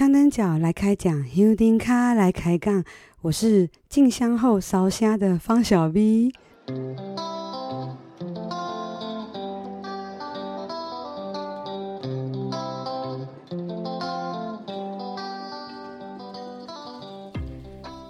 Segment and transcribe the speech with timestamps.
[0.00, 2.82] 香灯脚来开讲，香灯脚来开杠。
[3.20, 6.32] 我是进香后烧香的方小 V。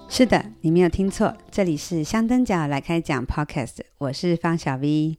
[0.09, 3.81] 是的，你没有听错，这里是香灯脚来开讲 Podcast。
[3.99, 5.19] 我是方小 V。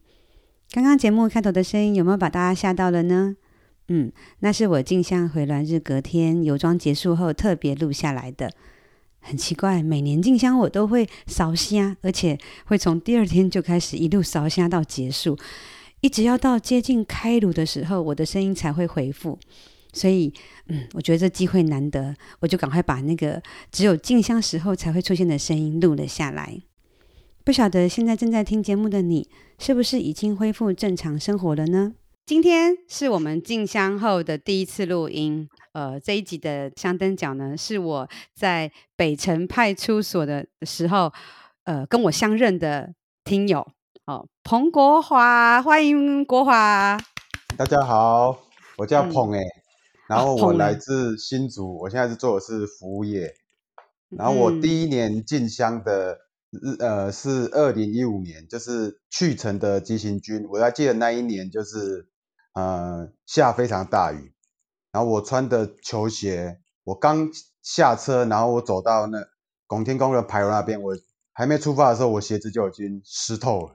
[0.70, 3.36] 刚刚节目开头的声音有没有把大家吓到了呢？
[3.94, 8.50] 嗯，那是我进香回銮日隔天游庄结束后特别录下来的。
[9.20, 15.36] 很奇怪，每年进香我都会烧声，而且会从第二天就开始一路烧声到结束，
[16.00, 19.38] 一直要到接近开炉的时候，我的声音才会恢复。
[19.92, 20.32] 所以，
[20.68, 26.58] 嗯，我觉得这机会难得，我就赶快把那个只有进香时候才会出现的声音录了下来。
[27.44, 29.28] 不晓得现在正在听节目的你，
[29.58, 31.92] 是不是已经恢复正常生活了呢？
[32.24, 41.12] 今天是我们进香后的第一次录音，呃，这一集的香灯角呢，是我在北城派出所的时候，
[41.64, 43.66] 呃，跟我相认的听友，
[44.06, 46.96] 哦，彭国华，欢迎国华。
[47.56, 48.38] 大家好，
[48.76, 49.62] 我叫彭哎、嗯，
[50.06, 53.34] 然后我来自新竹，我现在是做的是服务业，
[54.10, 56.20] 然后我第一年进香的。
[56.54, 60.46] 日呃是二零一五年，就是去程的急行军。
[60.50, 62.10] 我还记得那一年就是
[62.52, 64.32] 呃下非常大雨，
[64.92, 67.30] 然后我穿的球鞋，我刚
[67.62, 69.26] 下车，然后我走到那
[69.66, 70.96] 拱天宫的牌楼那边，我
[71.32, 73.72] 还没出发的时候，我鞋子就已经湿透了。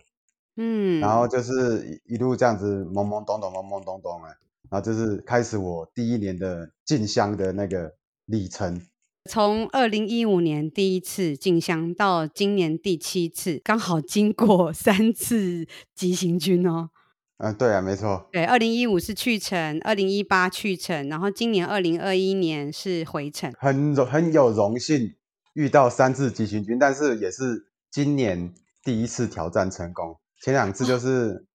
[0.58, 4.28] 嗯，然后就是一路这样子懵懵懂懂，懵懵懂懂的，
[4.70, 7.94] 然后就是开始我第一年的进香的那个
[8.25, 8.81] 里程。
[9.30, 16.89] 从二零一五年第一次进香到今年第七次，刚好经过三次急行军哦。
[17.39, 18.27] 嗯，对啊，没错。
[18.31, 23.53] 对，二零一五是去程，二零一八去程，然后今年二零二一年是回程。
[23.59, 25.13] 很荣很有荣幸
[25.53, 30.17] 遇到三次急行军，但是也是今年第一次挑战成功。
[30.41, 31.45] 前两次就是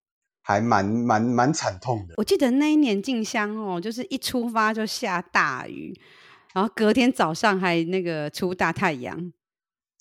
[0.40, 2.14] 还蛮蛮蛮惨痛的。
[2.16, 5.92] 我记得那一年进香哦，就是一出发就下大雨。
[6.54, 9.32] 然后隔天早上还那个出大太阳，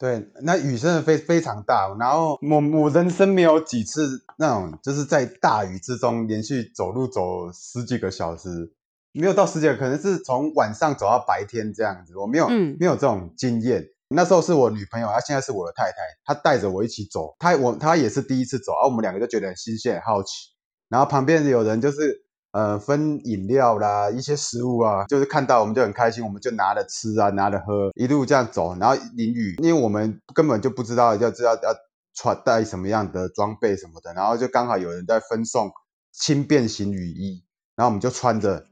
[0.02, 1.96] 对，那雨真的非非常大。
[2.00, 8.74] 然后我我人生没有几次那种就是在大雨之中连续走路走十几个小时，
[9.12, 12.18] 没有到十几个，可能是从晚上走到白天这样子。
[12.18, 13.86] 我没有、嗯、没有这种经验。
[14.10, 20.50] 那时候是我女朋友，她现在是我的太太，她带着我一起走，她我她也是第一次走，然、啊、我们两个就觉得很新鲜、很好奇。
[20.90, 22.26] 然后旁边有人就是。
[22.52, 31.74] 呃，分饮料啦，一些食物啊，就是看到我们就很开心，我们就拿着吃啊，拿着喝，一路这样走，然后淋雨，因为我们根本就不知道要知道要
[32.14, 35.72] 穿带什么样的装备什么的，然后就刚好有人在分送
[36.12, 37.42] 轻便型雨衣，
[37.78, 38.66] 然后我们就穿着，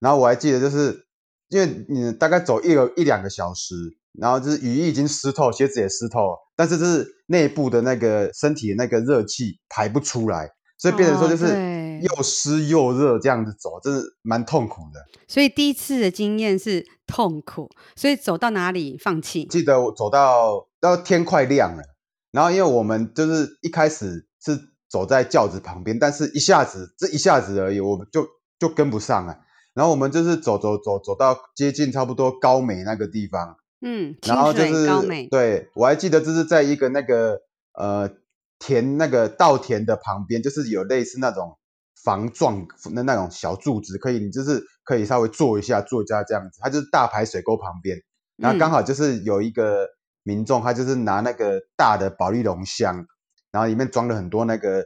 [0.00, 1.06] 然后我还记得就是
[1.48, 3.76] 因为你大概走一个一两个小时，
[4.18, 11.81] 然后就是雨衣已经湿透，鞋子也湿透，但是就是内部的那个身体的那个热气排不出来，所以变成说就是。
[12.02, 15.00] 又湿又热，这样子走，真是蛮痛苦的。
[15.28, 19.44] 所以第一次的经验是痛苦，所以走到哪里放弃？
[19.46, 21.82] 记得我走到到天快亮了，
[22.32, 24.58] 然后因为我们就是一开始是
[24.90, 28.26] 走在轿子旁边，但是一下子这一下子而已，我们就
[28.58, 29.38] 就跟不上了。
[29.72, 35.26] 然后我们就是走走走走到接近差不多高美那个地方，嗯，然后就是高美。
[35.28, 37.40] 对，我还记得这是在一个那个
[37.72, 38.10] 呃
[38.58, 41.56] 田那个稻田的旁边，就是有类似那种。
[42.04, 46.58] 防撞的那种小柱子，可以，你就是可以稍微坐一下，坐一下这样子。
[46.60, 47.98] 它就是大排水沟旁边，
[48.36, 49.86] 然后刚好就是有一个
[50.24, 53.06] 民众，他就是拿那个大的保丽龙箱，
[53.50, 54.84] 然后里面装了很多那个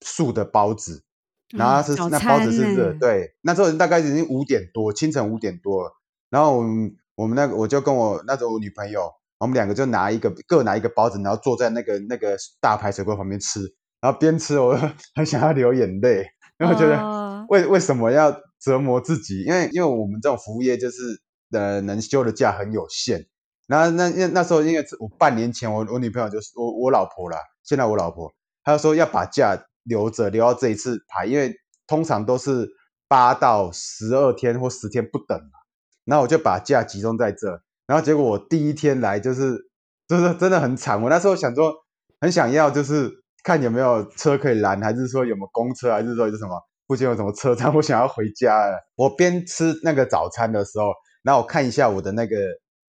[0.00, 1.02] 素的包子，
[1.50, 5.92] 然后是、嗯、那包子是热，对，那时候大概已经五点多，清晨五点多了。
[6.30, 13.60] 然后我们我们那个我就跟我那时候我女朋友，我们两个就拿一个各拿一个包子，然后坐在那个那个大排水沟旁边吃，
[14.00, 14.74] 然后边吃我
[15.14, 16.26] 很想要流眼泪。
[16.58, 19.42] 因为我觉得为为什么要折磨自己？
[19.42, 21.20] 因为因为我们这种服务业就是
[21.52, 23.26] 呃能休的假很有限。
[23.66, 28.32] 然后那那那时候因为我半年前我我女朋友就是我我老婆啦，现在我老婆
[28.64, 31.54] 她就说要把假留着留到这一次排，因为
[31.86, 32.68] 通常都是
[33.06, 35.58] 八到十二天或十天不等嘛。
[36.04, 39.68] 然后我就把假集中在这，然后结果我第一天来就是
[40.08, 41.02] 就是真的很惨。
[41.02, 41.74] 我那时候想说
[42.18, 43.25] 很想要就是。
[43.46, 47.72] 看有没有车可以拦，还是说有没有公车，还是说有什么附近有什么车站？
[47.72, 48.76] 我想要回家了。
[48.96, 50.86] 我边吃那个早餐的时候，
[51.22, 52.36] 然后我看一下我的那个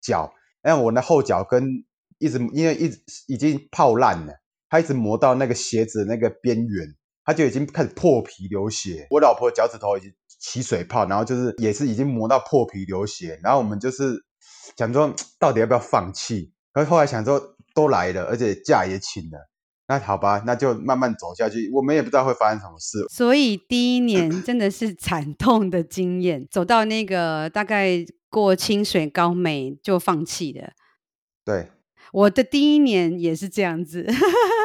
[0.02, 0.34] 脚，
[0.64, 1.64] 哎，我的后脚跟
[2.18, 4.34] 一直因为一直已经泡烂了，
[4.68, 6.88] 它一直磨到那个鞋子那个边缘，
[7.24, 9.06] 它就已经开始破皮流血。
[9.12, 14.26] 我老婆脚趾头已经起水泡，然后就是也是已经磨到破皮流血，然后我们就是
[14.76, 17.40] 想说到底要不要放弃，可是后来想说
[17.76, 19.38] 都来了，而且假也请了，
[19.88, 23.06] 那好吧，那就慢慢走下去，我们也不知道会发生什么事。
[23.10, 30.72] 所以第一年真的是惨痛的经验，走到那个大概过清水高美就放弃了。
[31.46, 31.70] 对，
[32.12, 34.06] 我的第一年也是这样子。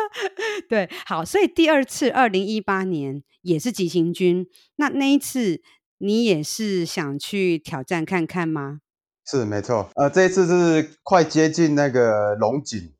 [0.68, 4.46] 对，好，所以第二次二零一八年也是急行军，
[4.76, 5.60] 那那一次
[5.98, 8.80] 你也是想去挑战看看吗？
[9.24, 12.92] 是没错，呃，这一次是快接近那个龙井，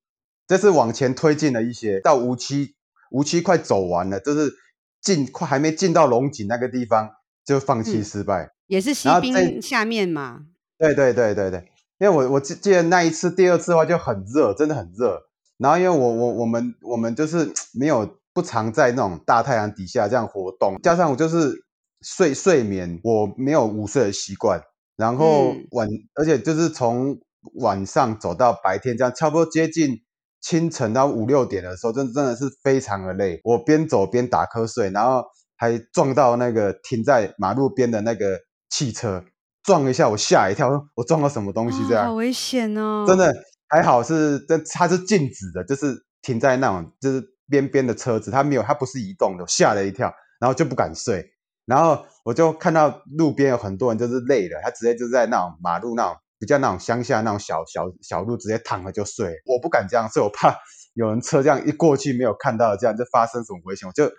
[0.52, 2.74] 这是往前推进了一些，到无期，
[3.10, 4.52] 无期快走完了，就是
[5.00, 7.08] 进快还没进到龙井那个地方
[7.42, 10.42] 就放弃失败，嗯、也是西滨下面嘛。
[10.76, 15.22] 对对对对对，因为我我记记得那一次第二次的话就很热，真的很热。
[15.56, 21.64] 然后因为我我我们我们就是没有不常在那种大太阳底下这样活动，加上我就是
[22.02, 24.60] 睡睡眠我没有午睡的习惯，
[24.96, 27.18] 然后晚、嗯、而且就是从
[27.54, 30.02] 晚上走到白天这样，差不多接近
[30.42, 33.40] 清晨到五六点的时候，真的真的是非常的累。
[33.44, 35.24] 我边走边打瞌睡，然后
[35.56, 39.24] 还撞到那个停在马路边的那个汽车，
[39.62, 42.04] 撞一下我吓一跳，我撞到什么东西这样？
[42.04, 43.04] 哦、好危险哦！
[43.06, 43.32] 真的。
[43.68, 51.24] 还好是，这它是静止的，就是停在那种就是边边的车子，它没有，它不是移动的，吓了一跳，然后就不敢睡，
[51.64, 60.52] 然后我就看到路边有很多人就是累了，他直接就在那种马路那种比较那种乡下那种小小小路直接躺了就睡，我不敢这样睡，我怕
[60.94, 64.10] 有人车这样一过去没有看到这样就发生什么危险，我就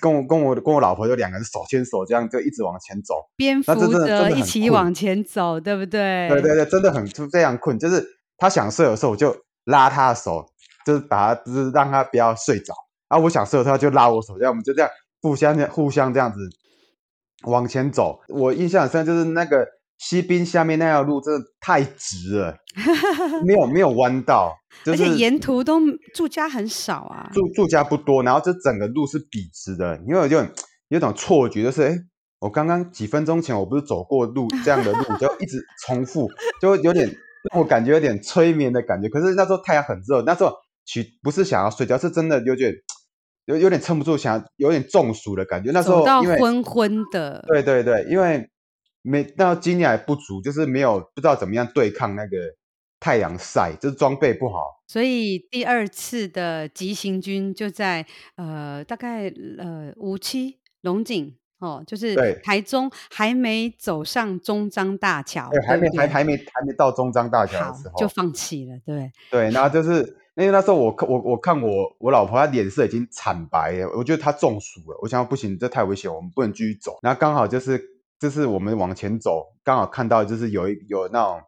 [0.00, 6.28] 跟我跟我跟我老婆就两个人手牵手这样就一直往前走，边扶着一起往前走，对不对？
[6.28, 8.04] 对对对，真的很非常困，就是。
[8.38, 9.36] 他想睡的时候，我就
[9.66, 10.44] 拉他的手，
[10.84, 12.74] 就是把他，就是让他不要睡着。
[13.08, 16.40] 然后我想睡的时候，他就拉我手，这样我们就这样互相互相这样子
[17.44, 18.18] 往前走。
[18.26, 19.64] 我印象很深，就是那个
[20.02, 22.56] 西滨下面那条路真的太直了，
[23.46, 24.52] 没有没有弯道，
[24.84, 25.78] 就是、而且沿途都
[26.12, 28.22] 住家很少啊，住住家不多。
[28.24, 30.46] 然后这整个路是笔直的，因为我就有，
[30.88, 31.96] 有种错觉，就是哎，
[32.40, 36.28] 我刚刚几分钟前我不是走过路这样的路，就一直重复，
[36.60, 37.14] 就有点。
[37.56, 40.52] 我感觉有点催眠的感觉，可是那时候太阳很热，那时候
[40.84, 42.72] 其不是想要睡觉，是真的有点
[43.46, 45.72] 有有点撑不住，想要有点中暑的感觉。
[45.72, 48.48] 那时候因为走到昏昏的，对对对，因为
[49.02, 52.36] 没那经验还不足，就是没有不知道怎么样对抗那个
[52.98, 54.82] 太阳晒，就是装备不好。
[54.88, 58.06] 所以第二次的急行军就在
[58.36, 59.28] 呃大概
[59.58, 61.36] 呃五七龙井。
[61.58, 70.00] 哦，就是台中还没走上中彰大桥，对，还没还还没还没到中彰大桥的时候就放弃了，对对，然后就是
[70.34, 76.98] 因为那时候我我我看我我老婆她脸色已经惨白了，我觉得她中暑了，我想不行，这太危险，我们不能继续走。
[77.00, 77.80] 然后刚好就是
[78.22, 81.40] 就是我们往前走，刚好看到就是有一有那种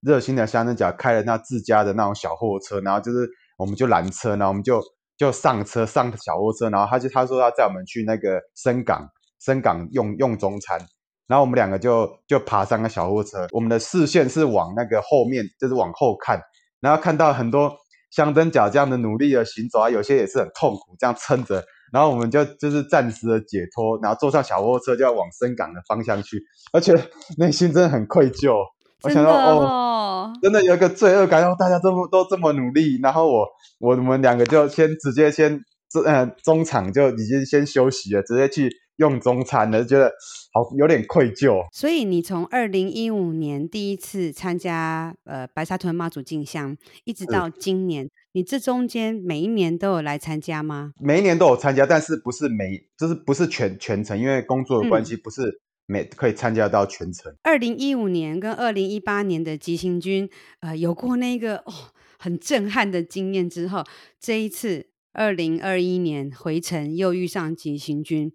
[0.00, 4.82] 热心的香灯脚开了那自家的那种小货车，然后就是我们就拦车，然后我们就
[5.18, 9.06] 就上车上小货车，然后他就他说要载我们去那个深港。
[9.44, 10.78] 深港用用中餐，
[11.26, 16.40] 然后我们两个就就爬上个小货车，我们的视线是往那个后面，就是往后看，
[16.80, 17.74] 然后看到很多
[18.12, 26.42] 香灯脚这样的努力的行走啊，有些也是很痛苦，这样撑着，然后我们就就是暂时的解脱，然后坐上小货车就要往深港的方向去，
[26.72, 26.94] 而且
[27.36, 28.66] 内心真的很愧疚，哦、
[29.04, 33.46] 我想到哦，真的有一个罪恶感，大家这么都这么努力，然后我
[33.78, 38.81] 我们两个就先直接先这呃中场就已经先休息了，直接去。
[38.96, 40.12] 用中餐的，觉得
[40.52, 41.66] 好有点愧疚。
[41.72, 50.92] 所以你从二零一五年第一次参加呃白沙屯妈祖进香，一直到今年，你这中间每一年都有来参加吗？
[51.00, 57.34] 每一年都有参加，但是不是每就是不是全全程，因为工作的关系，不是每可以参加到全程。
[57.42, 60.28] 二零一五年跟二零一八年的急行军，
[60.60, 61.72] 呃，有过那个哦
[62.18, 63.82] 很震撼的经验之后，
[64.20, 68.32] 这一次二零二一年回程又遇上急行军。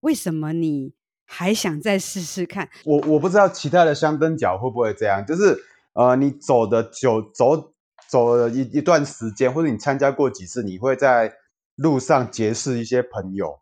[0.00, 0.94] 为什么你
[1.26, 2.68] 还想再试试看？
[2.84, 7.72] 我我不知道其他的香灯脚会不会这样，就是呃，你走的久，走
[8.08, 11.34] 走了一一段时间，或者你参加过几次，你会在
[11.76, 13.60] 路上结识一些朋友，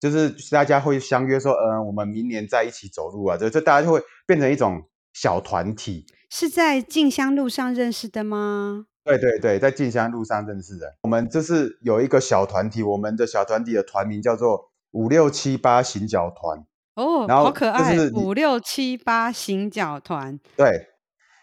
[0.00, 6.06] 就是大家会相约说，嗯、呃，我们明年再一起走路啊，就就大家就会变成一种小团体。
[6.30, 8.86] 是在进香路上认识的吗？
[9.04, 10.96] 对对对，在进香路上认识的。
[11.02, 14.71] 我们就是有一个小团体，我们的小团体的团名叫做。
[14.92, 17.96] 五六七八行脚团哦，然后好可爱！
[18.14, 20.88] 五六七八行脚团，对，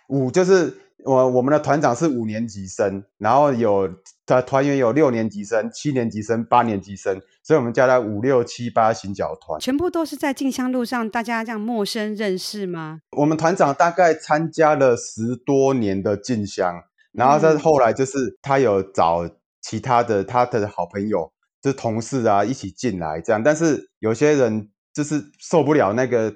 [0.08, 3.90] 五就是我我们的团长是五年级生，然后有
[4.26, 9.60] 团团员有六年级生、七年级生、八年级生，所以我们叫他五六七八行脚团。
[9.60, 13.02] 全部都是在进香路上，大家这样陌生认识吗？
[13.18, 19.28] 我们团长大概参加了十多年的进香，然后再后来就是他有找
[19.62, 26.34] 其他的他的好朋友，就是同事啊一起进来这样，但是有些人就是受不了那个。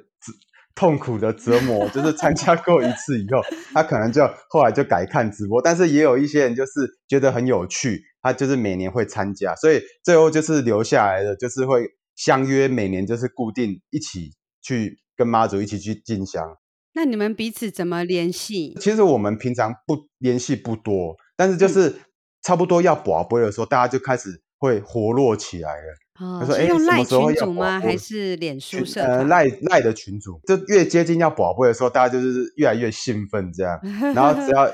[0.75, 3.39] 痛苦的折磨，就是参加过一次以后，
[3.75, 5.61] 他可能就后来就改看直播。
[5.61, 14.31] 但是也有一些人就是觉得很有趣，他就是每年会参加，所以最后就是留下来的，就是会相约每年就是固定一起
[14.63, 16.57] 去跟妈祖一起去进香。
[16.93, 18.75] 那你们彼此怎么联系？
[18.81, 21.97] 其实我们平常不联系不多，但是就是
[22.41, 25.93] 差不多要跋杯的时候，大家就开始会活络起来了。
[26.21, 27.81] 哦，他说：“哎，用赖群组吗？
[27.81, 29.03] 还是脸书社？
[29.03, 33.77] 呃，赖赖的群主，就越接近要宝贝的时候，大家就是越来越兴奋，这样。
[34.15, 34.71] 然后只 要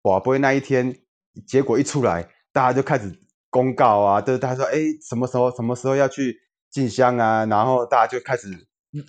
[0.00, 0.96] 宝贝那一天
[1.44, 3.10] 结果一出来，大家就开始
[3.50, 6.36] 公告啊，就是大家说：哎，什么时候什么时候要去
[6.70, 7.44] 进香啊？
[7.46, 8.48] 然后大家就开始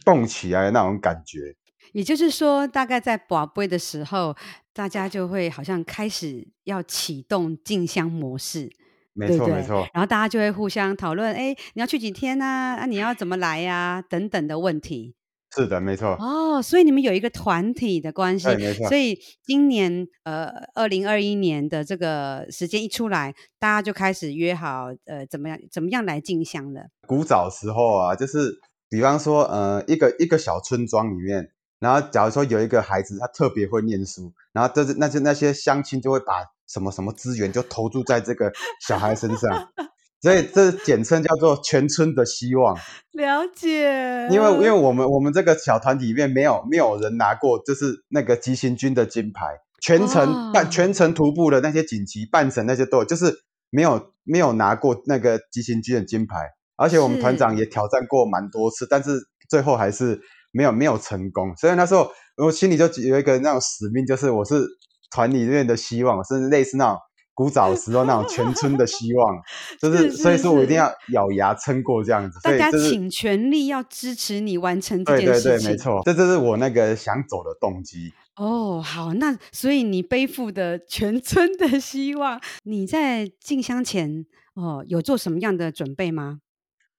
[0.04, 1.56] 动起来那种感觉。
[1.92, 4.36] 也就是说，大概在宝贝的时候，
[4.74, 8.72] 大家就会好像开始要启动进香模式。”
[9.14, 9.88] 没错，没错。
[9.94, 12.46] 然后大家就会互相讨论，哎，你要去几天呢？
[12.46, 14.04] 啊，啊，你要怎么来呀？
[14.10, 15.16] 等等的问题。
[15.56, 16.18] 是的，没错。
[16.20, 18.48] 哦，所以你们有一个团体的关系。
[18.56, 18.88] 没错。
[18.88, 26.88] 所以今年，呃，二零二一年的这个时间一出来，大家就开始约好，呃，怎么样，怎么样来进香了。
[27.06, 36.52] 古早时候啊，就是比方说，呃，一个一个小村庄里面，然后假如说有一个孩子，他特别会念书，然后这是那些那些乡亲就会把。
[36.68, 38.52] 什么什么资源就投注在这个
[38.88, 39.70] 小孩身上，
[40.22, 42.76] 所以这简称叫做全村的希望。
[43.12, 44.28] 了解。
[44.32, 61.54] 因为因为我们我们这个小团体里面没有没有人拿过就是那个急行军的金牌，全程半、哦、全程徒步的那些锦旗半程那些都有，就是没有没有拿过那个急行军的金牌，而且我们团长也挑战过蛮多次，但是最后还是没有没有成功。
[61.58, 64.66] 所以那时候我心里就有一个那种使命，就是我是。
[65.14, 66.98] 团里面的希望，甚至类似那种
[67.36, 69.38] 古早时候那种全村的希望，
[69.80, 72.40] 就是，所以说我一定要咬牙撑过这样子。
[72.44, 75.52] 大家请全力要支持你完成这件事情。
[75.52, 78.14] 对对对，没错，这就是我那个想走的动机。
[78.36, 86.40] 哦，好，那所以你背负的全村的希望，你在进香前哦有做什么样的准备吗？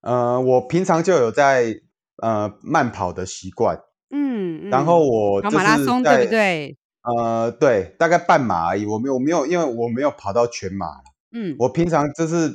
[0.00, 1.80] 呃，我平常就有在
[2.22, 3.76] 呃慢跑的习惯，
[4.10, 6.76] 嗯，嗯然后我跑马拉松对不对？
[7.04, 10.86] 呃，对，大概半马而已，我没有，我没有，因为我没有跑到全马。
[11.32, 12.50] 嗯，我平常就是，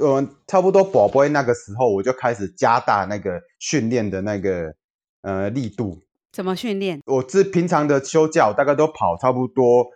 [0.00, 4.74] 呃，差不多宝贝那个时候，我就开始加大那个训练的那个
[5.20, 6.00] 呃力度。
[6.32, 7.02] 怎么训练？
[7.04, 9.86] 我是平常的休假，我大概都跑差不多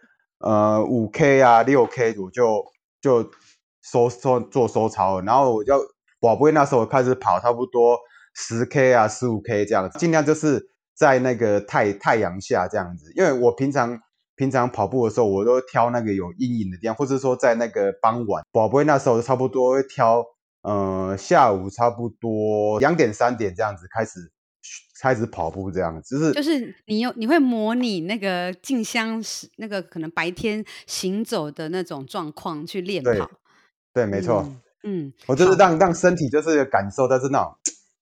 [0.41, 2.63] 呃五 K 啊六 K，我就
[3.01, 3.31] 就
[3.83, 5.75] 收收做收操了，然后我就
[6.21, 7.99] 宝贝那时候我开始跑差不多
[8.35, 10.69] 十 K 啊十五 K 这样，尽量就是。
[11.01, 13.99] 在那个太太阳下这样子，因为我平常
[14.37, 20.23] 平常跑步的时候，我都挑那个有阴影的地方，或者说在那个傍晚，宝贝那时候差不多会挑，
[20.61, 24.31] 呃，下午差不多两点三点这样子开始
[25.01, 33.11] 开始跑步这样子，就是就是你有你会模拟那个静香时那个可能白天行走的那种状况去练跑，
[33.95, 34.21] 对，对，没。
[34.21, 37.57] 错，嗯，嗯，我就是让让身体就是感受到是那种。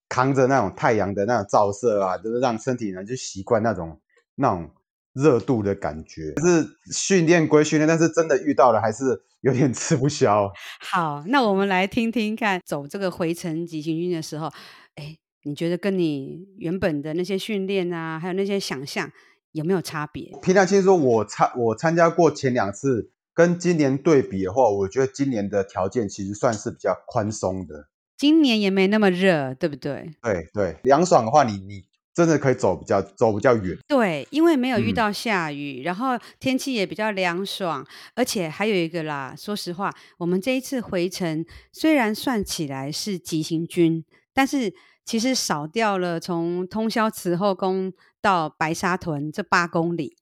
[0.09, 4.01] 扛着那种太阳的那种照射啊，就是让身体呢就习惯那种
[4.37, 4.71] 那种
[5.13, 6.33] 热度的感觉。
[6.35, 10.51] 就是训练归训练，但是真的遇到了还是有点吃不消。
[10.81, 14.47] 好，那我们来听听看，走这个回程急行军的时候，
[14.95, 19.11] 哎，你觉得跟你原本的那些训练啊，还有那些想象
[19.53, 20.37] 有没有差别？
[20.43, 27.89] 平常心说，我参我参加过前两次，跟今年对比的话，我觉得今年的条件其实算是比较宽松的。
[28.19, 30.11] 今年也没那么热，对不对？
[30.21, 33.79] 对对，凉爽的话你，你你真的可以走比较走比较远。
[33.87, 39.35] 对，因为没有遇到下雨，嗯、然后天气也比较凉爽，而且还有一个啦。
[39.39, 50.17] 说实话，我们这一次回程虽然算起来是急行军，但是其实少掉了从通宵慈后宫到白沙屯这八公里。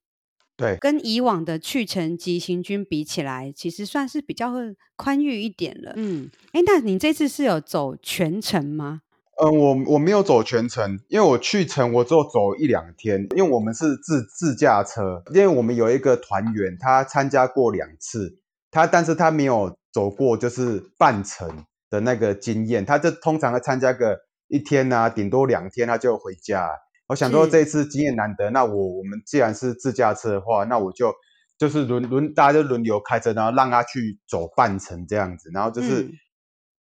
[0.56, 4.54] 对，跟以往的去程急行军比起来，其实算是比较
[4.96, 5.92] 宽裕一点了。
[5.96, 9.02] 嗯，哎，那你这次是有走全程吗？
[9.38, 18.38] 嗯、呃，我我没有走全程，因为我去程我只有走一两天，因为我们是自自驾车，因为我们有一个团员，他参加过两次，
[18.70, 26.70] 他但是他没有走过就是半程的那个经验，他就通常会参加个一天啊，顶多两天他就回家。
[27.08, 31.14] 我想说这一次经验难得，那我我们既然是自驾车的话，那我就
[31.56, 36.02] 就是轮轮大家就轮流开车，然后让他去走半程这样子，然后就是、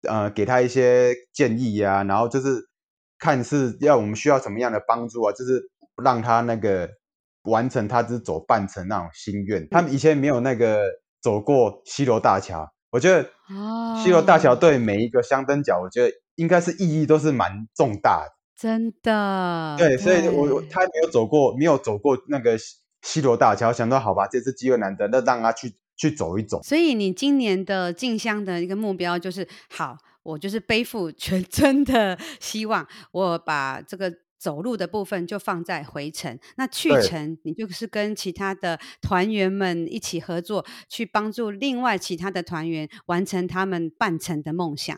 [0.10, 2.68] 嗯、呃给他一些建议呀、啊，然后就是
[3.20, 5.62] 看是要我们需要什么样的帮助啊，就是
[6.04, 6.90] 让他那个
[7.44, 9.62] 完成他只走半程那种心愿。
[9.62, 10.84] 嗯、他们以前没有那个
[11.22, 13.30] 走过西罗大桥，我觉得
[14.04, 18.35] 西罗大桥对每一个香灯脚，我觉得应该是意义都是蛮重大的。
[18.58, 22.58] 真的，对，所以我他没有走过，没有走过那个
[23.02, 26.64] 西罗大桥，想到好吧，这次机会难得，那让他去去走一走。
[26.64, 44.98] 所以你今年的进香的一个目标就是，好，我就是背负全村的 希望，我把这个走路的部分就放在回程，那去程你就是跟其他的团员们一起合作，去帮助另外其他的团员完成他们半程的梦想。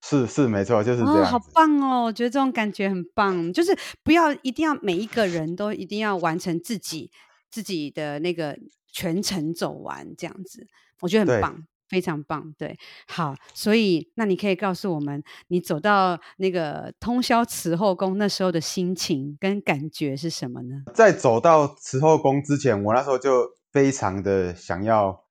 [0.00, 1.22] 是是没错，就是这样。
[1.22, 2.04] 哦，好棒哦！
[2.04, 7.10] 我觉得这种感觉很棒，就是不要一定要每一个人都一定要完成自己
[7.50, 8.56] 自己的那个
[8.92, 10.66] 全程走完这样子，
[11.00, 12.54] 我觉得很棒，非常棒。
[12.56, 12.78] 对，
[13.08, 20.84] 好，所以那你可以告诉我们，你走到那个通宵慈后宫那时候的心情跟感觉是什么呢？
[20.94, 25.24] 在走到慈后宫之前，我那时候就非常的想要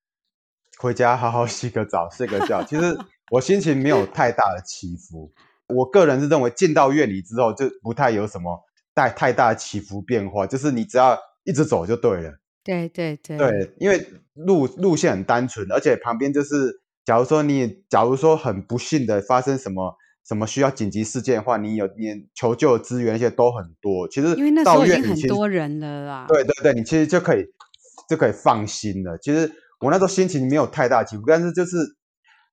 [0.78, 2.62] 回家好好 洗个澡、睡个觉。
[2.62, 2.98] 其实。
[3.30, 5.34] 我心情没有太大的起伏，
[5.68, 12.40] 我个人是认为进到院里之后就不太有什么带太大的起伏变化，就是你只要一直走就对了。
[12.64, 13.38] 对对对。
[13.38, 24.08] 对，因为路路线很单纯，而且旁边就是，假如说你假如说很不幸的发生什么什么需要紧急事件的话，你有你求救的资源那些都很多。
[24.08, 26.26] 其实因为那时候已经很多人了啦。
[26.30, 27.44] 对对对，你其实就可以
[28.10, 29.18] 就可以放心了。
[29.18, 31.98] 其实我那时候心情没有太大起伏，但是就是。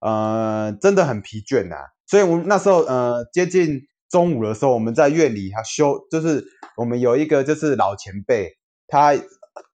[0.05, 3.81] 呃，真的很疲倦呐、啊，所以我们那时候呃接近
[4.11, 6.45] 中午的时候，我们在院里他休，就是
[6.77, 8.51] 我们有一个就是老前辈，
[8.87, 9.15] 他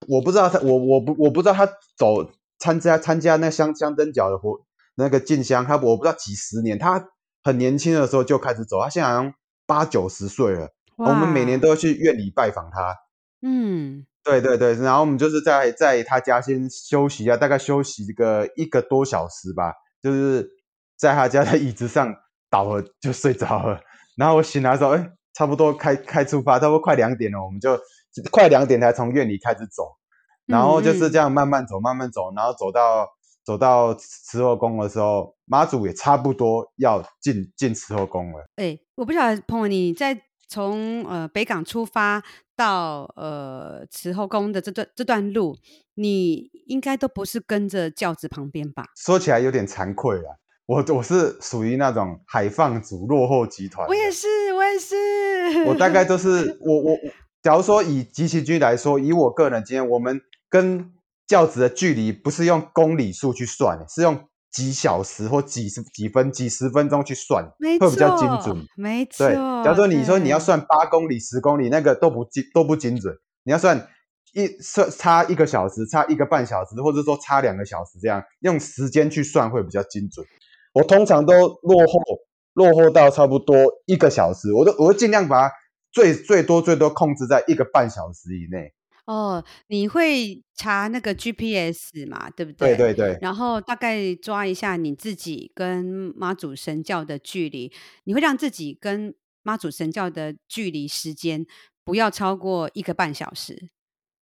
[0.07, 4.61] 我不知道他我我不我不知道他走参加参加那香香灯脚的活
[4.95, 7.09] 那个进香，他我不知道几十年，他
[7.43, 9.33] 很年轻的时候就开始走，他现在好像
[9.67, 12.95] 八九十岁了，我们每年都要去院里拜访他。
[13.41, 19.73] 嗯，对对对，然后我们就是在在他家先休息一下，大概休息个一个多小时吧。
[20.01, 20.49] 就是
[20.97, 22.15] 在他家的椅子上
[22.49, 23.79] 倒了就睡着了，
[24.17, 27.79] 然后我醒来的时候，哎，差不多开开出发，差不多快两点了，我们就
[28.31, 29.95] 快两点才从院里开始走，
[30.45, 33.07] 然后就是这样慢慢走，慢慢走，然后走到
[33.45, 38.45] 走到慈后宫的时候，妈祖也差不多要进进慈后宫了。
[38.55, 42.21] 哎，我不晓得朋友你在从呃北港出发
[42.55, 45.55] 到呃慈后宫的这段这段路。
[45.95, 48.85] 你应该都不是跟着轿子旁边吧？
[48.95, 53.87] 说起来有点惭愧啊，我我是属于那种海放族落后集团。
[53.87, 55.65] 我也是，我也是。
[55.65, 56.97] 我大概都是 我我，
[57.41, 60.91] 假如说以集齐军来说，以我个人经验，我们跟
[61.27, 64.17] 轿子的距离不是用公里数去算，是用
[64.49, 68.65] 几小时或几十几分几十分钟去算，会比较精准。
[68.77, 69.27] 没错。
[69.27, 73.89] 对，假如说你说你要算八公里、十公里，那个都不精都不精准，你要算。
[74.33, 80.25] 一差差一个小时，差一个半小时，或者说差两个小时，这样用时间去算会比较精准。
[80.73, 82.01] 我通常都落后，
[82.53, 85.55] 落后到差不多一个小时，我都我会尽量把它
[85.91, 88.73] 最最多最多控制在一个半小时以内。
[89.05, 92.29] 哦，你会查那个 GPS 嘛？
[92.29, 92.77] 对不对？
[92.77, 93.19] 对对对。
[93.21, 97.69] 然后大概抓一下你自己跟妈祖神教的距离，
[98.05, 99.13] 你会让自己跟
[99.43, 101.45] 妈祖神教的距离时间
[101.83, 103.71] 不要超过一个半小时。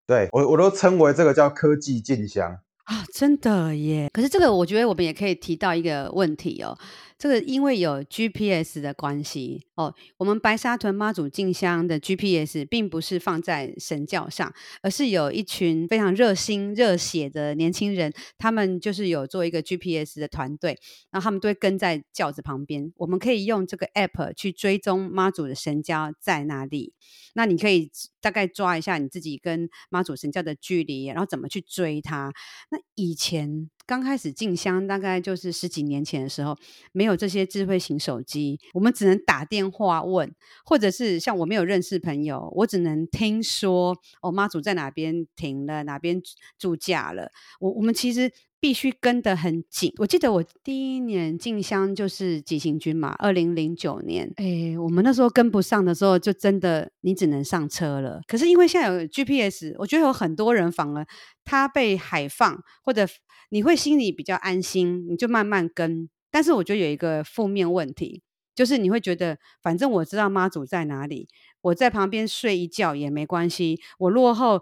[0.09, 4.09] 对我，我都称为这个叫科技进香啊，真的耶！
[4.11, 6.75] 可是这个，我觉得我们也可以提到一个问题哦。
[7.19, 20.79] 这个因为有 GPS 的关系哦，我们白沙屯妈祖进香的 GPS 并不是放在神轿上，而是有一群非常热心热血的年轻人，他们就是有做一个 GPS 的团队，
[21.11, 22.93] 然后他们都会跟在轿子旁边。
[22.95, 26.93] 我们可以用这个 App 去追踪妈祖的神轿在哪里。
[27.33, 32.31] 那你可以大概抓一下你自己跟妈祖神轿的距离，然后怎么去追它。
[32.71, 33.69] 那以前。
[33.89, 36.55] 刚开始进香，大概就是十几年前的时候，
[36.91, 40.31] 没有这些智慧型手机，我们只能打电话问，
[40.63, 46.21] 或者是像我没有认识朋友，我只能听说哦，妈祖在哪边停了，哪边
[46.59, 47.31] 住驾了。
[47.59, 49.91] 我我们其实必须跟得很紧。
[49.97, 58.21] 我记得我第一年进香就是急行军嘛，二零零九年，哎，我们那时候跟不上的时候，就真的你只能上车了。
[58.27, 61.03] 可是因为现在有 GPS，我觉得有很多人反而
[61.43, 63.07] 他被海放或者。
[63.49, 66.09] 你会心里比较安心，你就慢慢跟。
[66.31, 68.21] 但是我觉得有一个负面问题，
[68.55, 71.27] 就是你会觉得，反正我知道妈祖在哪里，
[71.61, 73.79] 我在旁边睡一觉也没关系。
[73.97, 74.61] 我落后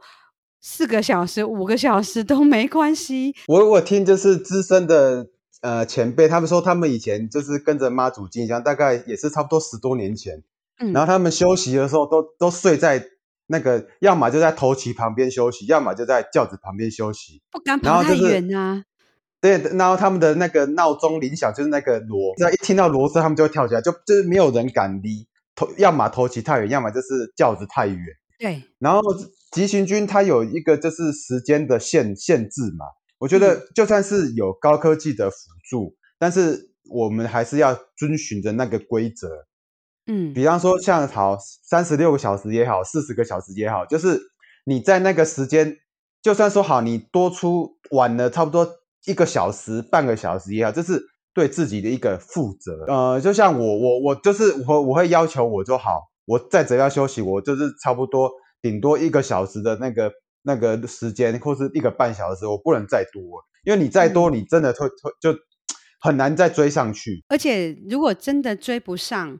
[0.61, 3.35] 四个小时、五个小时都没关系。
[3.47, 5.27] 我我听就是资深的
[5.61, 10.43] 呃前辈，他们说他们以前就是跟着妈祖进香，大概也是差不多十多年前。
[10.79, 13.03] 嗯，然后他们休息的时候都都睡在
[13.47, 18.83] 那个，要么就在头旗旁边休息，要么就在轿子旁边休息，不敢跑太远啊。
[19.39, 27.97] 对，然后他们的那个闹钟铃响就是那个锣，只要一听到锣声，他们就会跳起来，就就是没有人敢离头，要么头旗太远，要么就是轿子太远。
[28.39, 29.01] 对，然后
[29.51, 32.85] 急行军它有一个就是时间的限限制嘛，
[33.19, 35.37] 我觉得就算是有高科技的辅
[35.69, 39.45] 助，嗯，但是我们还是要遵循着那个规则。
[40.07, 44.19] 嗯，比方说像好三十六个小时也好，四十个小时也好，就是
[44.65, 45.77] 你在那个时间，
[46.21, 48.67] 就算说好你多出晚了差不多
[49.05, 52.85] 一个小时、半个小时也好，这是对自己的一个负责。
[52.87, 60.11] 呃，就像我我我就是我我会要求我就好，我再怎样休息，我就是差不多顶多一个小时的那个
[60.43, 63.21] 那个时间，或是一个半小时，我不能再多，
[63.65, 65.37] 因为你再多，你真的会会就
[65.99, 67.23] 很难再追上去。
[67.27, 69.37] 而且如果真的追不上。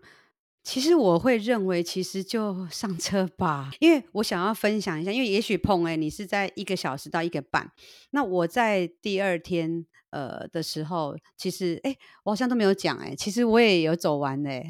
[0.67, 7.71] 其实我会认为，其实就上车吧，因为我想要分享一下，因为也许碰哎，你是在一个小时到一个半，
[8.09, 14.61] 那我在第二天呃的时候，其实哎，我好像都没有讲哎，其实我也有走完哎，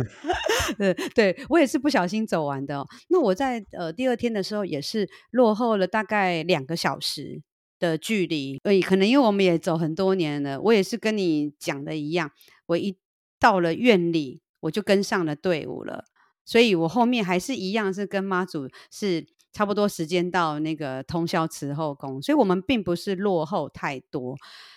[0.76, 2.86] 对对，我也是不小心走完的哦。
[3.08, 7.40] 那我在呃第二天的时候也是落后了大概两个小时
[7.78, 12.30] 的距离，所以可能因为我们也走很多年了，我也是跟你讲的一样，
[12.66, 12.98] 我一
[13.40, 14.42] 到了院里。
[14.60, 16.04] 我就跟上了队伍了，
[16.44, 24.36] 所以我后面还是一样是跟妈祖是差不多时间到那个通宵慈后宫，所以我们并不是落后太多。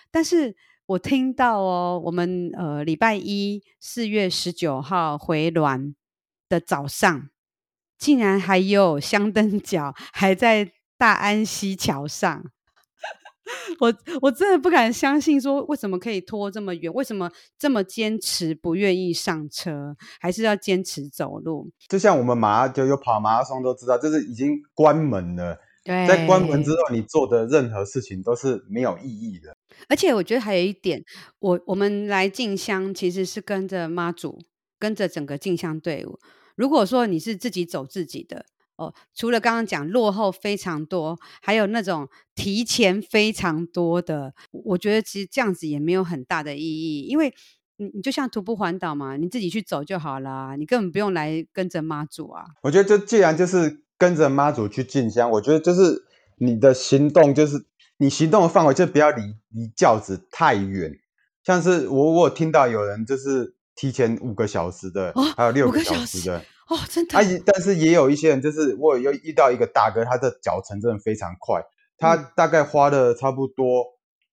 [0.10, 5.94] 但是我听到哦，我们呃礼拜一四月十九号回銮
[6.50, 7.30] 的早上，
[7.98, 12.46] 竟然还有香灯脚 还在大安溪桥上。
[13.80, 16.94] 我我真的不敢相信，说为什么可以拖这么远？
[16.94, 21.70] 为什么这么坚持不愿意上车，还是要坚持走路？
[21.90, 25.58] 就像我们马拉就有跑马拉松都知道，就是已经关门了。
[25.84, 29.56] 对，在关门之后，你做的任何事情都是没有意义的。
[29.90, 31.04] 而且我觉得还有一点，
[31.40, 34.40] 我我们来进香其实是跟着妈祖，
[34.80, 36.18] 跟着整个进香队伍。
[36.56, 38.46] 如果说你是自己走自己的。
[38.86, 47.34] 哦，除了刚刚讲落后非常多，还有那种提前非常多的，我觉得其实这样子也没有很大的意义，因为
[47.78, 52.46] 你你就像徒步环岛嘛，你自己去走就好了，你根本不用来跟着妈祖啊。
[52.62, 56.06] 我觉得就既然就是跟着妈祖去进香，我觉得就是
[56.38, 57.66] 你的行动就是
[57.98, 61.00] 你行动的范围就不要离离轿子太远，
[61.44, 66.44] 像是我我有听到有人就是提前五个小时的，哦、还有六个小时的。
[66.74, 67.18] 哦，真的。
[67.18, 71.62] 啊，但是也有一些人，就是我有遇到一个大哥，他的脚程真的非常快，
[71.98, 73.86] 他大概花了差不多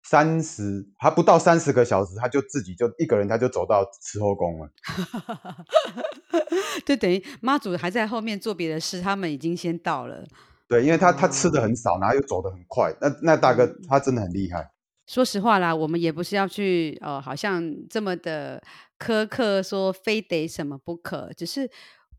[0.02, 4.70] 三十，还不到三十个小时，他就自己就一个人，他就走到慈后宫了。
[6.86, 10.24] 就等于妈祖还在后面做别的事，他们已经先到了。
[10.66, 14.70] 对，因为他他吃的很少，然后又走得很快，那那大哥他真的很厉害。
[15.06, 18.62] 说实话啦，我们也不是要去呃，好像这么的
[18.98, 21.68] 苛刻，说非得什么不可，只是。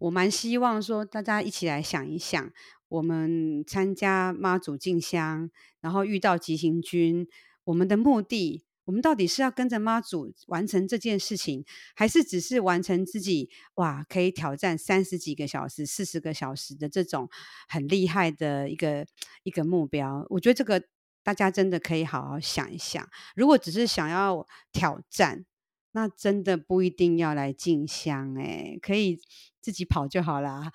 [0.01, 2.51] 我蛮希望说，大家一起来想一想，
[2.87, 7.27] 我们参加妈祖进香，然后遇到急行军，
[7.65, 17.29] 我们的目的，我们到底是要跟着妈祖完成这件事情，还是只是完成自己哇可以挑战三十几个小时、四十个小时的这种
[17.69, 19.05] 很厉害的一个
[19.43, 20.25] 一个目标？
[20.31, 20.81] 我觉得这个
[21.21, 23.07] 大家真的可以好好想一想。
[23.35, 25.45] 如果只是想要挑战，
[25.93, 29.19] 那真的不一定要来进香诶，可以
[29.59, 30.71] 自己跑就好啦。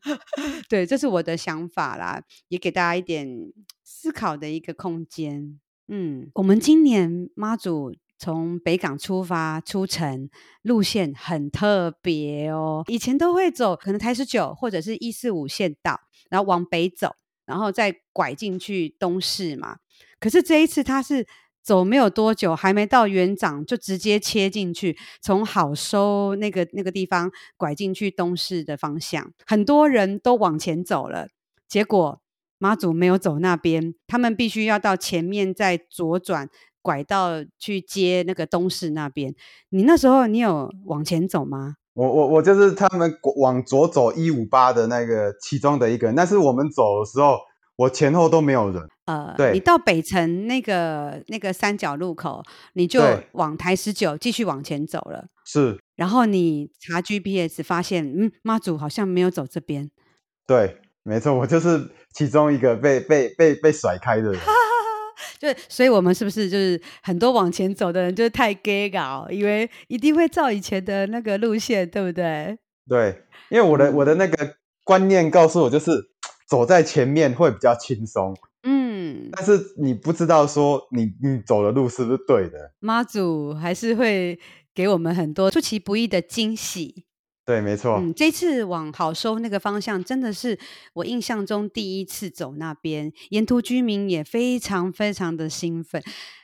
[0.68, 3.28] 对，这是我的想法啦，也给大家一点
[3.82, 5.58] 思考的一个空间。
[5.88, 10.30] 嗯，我们今年妈祖从北港出发出城，
[10.62, 12.84] 路线很特别哦。
[12.86, 19.78] 以前都会走可能台十九或者是一四五线道，然后往北走，然后再拐进去东势嘛。
[20.20, 21.26] 可是这一次他是。
[21.62, 29.30] 走没有多久，还没到园长，就直接切进去，从好收那个那个地方拐进去东市的方向。
[29.46, 31.28] 很多人都往前走了，
[31.68, 32.20] 结果
[32.58, 36.48] 妈祖没有走那边，他们必须要到前面再左转，
[36.82, 39.34] 拐到去接那个东市那边。
[39.68, 41.74] 你那时候你有往前走吗？
[41.94, 47.38] 我我我就是他们往左走一五八的那个其中的一个，但是我们走的时候。
[47.76, 48.86] 我前后都没有人。
[49.10, 52.42] 呃，对，你到北城那个那个三角路口，
[52.74, 55.26] 你就往台十九继续往前走了。
[55.44, 55.78] 是。
[55.96, 59.90] 然后你查 GPS 发现，嗯，妈祖好像没有走这边。
[60.46, 60.80] 对。
[61.02, 64.38] 没错，我就是其中一个被被被被甩开的人。
[65.40, 72.58] 就所以，我们是不是就是很多往前走的人，就是太 gay 搞，以为一定会照以前的那个路线，对不对？
[72.86, 75.90] 对，因为我的我的那个观念告诉我，就是
[76.46, 78.36] 走在前面会比较轻松。
[79.10, 82.72] 嗯，但是你不知道说你你走的路是不是对的。
[82.80, 84.38] 妈祖还是会
[84.74, 87.04] 给我们很多出其不意的惊喜。
[87.44, 87.96] 对，没错。
[88.00, 90.56] 嗯，这次往好收那个方向，真的是
[90.92, 96.00] 我印象中第一次走那边，沿途居民也非常非常的兴奋。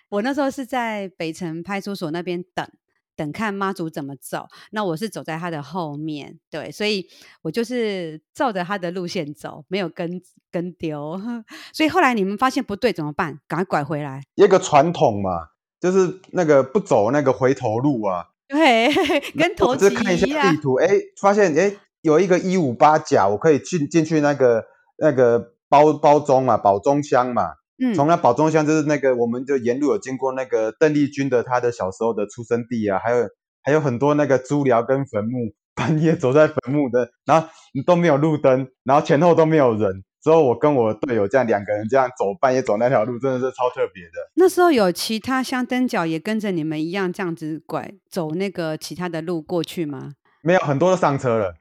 [0.08, 2.68] 我那时候是在北城派出所那边等，
[3.16, 4.46] 等看妈祖怎么走。
[4.70, 7.08] 那我是走在他的后面，对，所以
[7.42, 10.20] 我就是照着他的路线走，没有跟
[10.52, 11.18] 跟丢。
[11.72, 13.40] 所以后来你们发现不对怎么办？
[13.48, 14.22] 赶快拐回来。
[14.34, 15.48] 一个传统嘛，
[15.80, 18.26] 就是那个不走那个回头路啊。
[18.48, 18.88] 对，
[19.36, 19.94] 跟头一样。
[19.94, 20.88] 看一下地图，哎，
[21.20, 24.64] 发现哎有一个一五八甲，我可以进进去那个
[24.98, 27.54] 那个包包中嘛，保中箱嘛。
[27.78, 33.28] 嗯，从那宝中乡就是那个，我们就沿路有经过那个邓丽君的她的小时候的出生地啊，还有
[33.62, 37.48] 还有很多那个猪寮跟坟墓， 半夜走在坟墓的，然后
[37.86, 40.04] 都没有路灯，然后前后都没有人。
[40.22, 44.30] 之后我跟我队友这样两个人这样走，半夜走那条路真的是超特别的。
[44.34, 50.14] 那时候有其他香灯脚也跟着你们一样这样子拐走那个其他的路过去吗？
[50.42, 51.54] 没有，很多都上车了。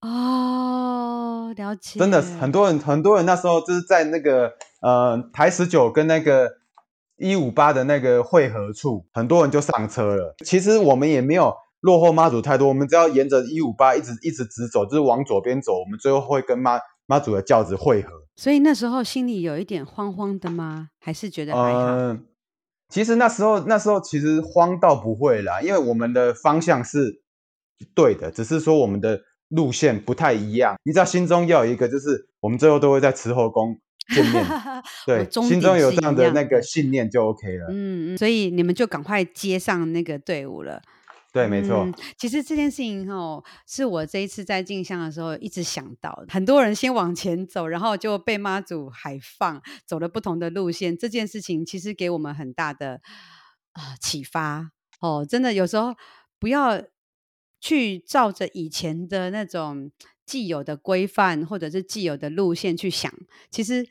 [0.00, 1.98] 哦，了解。
[1.98, 6.50] 真的很多人，很多人那时候就是在那个呃台十九跟那个
[7.16, 10.34] 一五八的那个汇合处，很多人就上车了。
[10.44, 16.80] 其实我们也没有落后妈祖太多，我们只要沿着一五八一直一直直走，就是往左边走，我们最后会跟妈。
[17.10, 20.90] 妈祖的轿子汇合，所以那时候心里有一点慌慌的吗？
[21.00, 21.78] 还是觉得还好？
[21.78, 22.18] 呃，
[22.90, 27.22] 其实那时候那时候其实慌倒不会啦，因为我们的方向是
[27.94, 30.76] 对的，只是说我们的路线不太一样。
[30.84, 33.78] 你知道，心中要有一个，就是我们最后都会在慈后宫
[34.14, 34.44] 见面，
[35.06, 37.66] 对，心中有这样的那个信念就 OK 了。
[37.70, 40.80] 嗯嗯，所以你们就赶快接上那个队伍了。
[41.30, 41.84] 对，没错。
[41.84, 46.26] 嗯，其实这件事情哦，是我这一次在进香的时候一直想到的。
[46.30, 50.96] 很多人先往前走，然后就被妈祖海放，走了不同的路线。
[50.96, 53.02] 这件事情其实给我们很大的
[53.72, 55.24] 啊启发哦。
[55.28, 55.94] 真的，有时候
[56.40, 56.82] 不要
[57.60, 59.90] 去照着以前的那种
[60.24, 63.12] 既有的规范或者是既有的路线去想，
[63.50, 63.86] 其实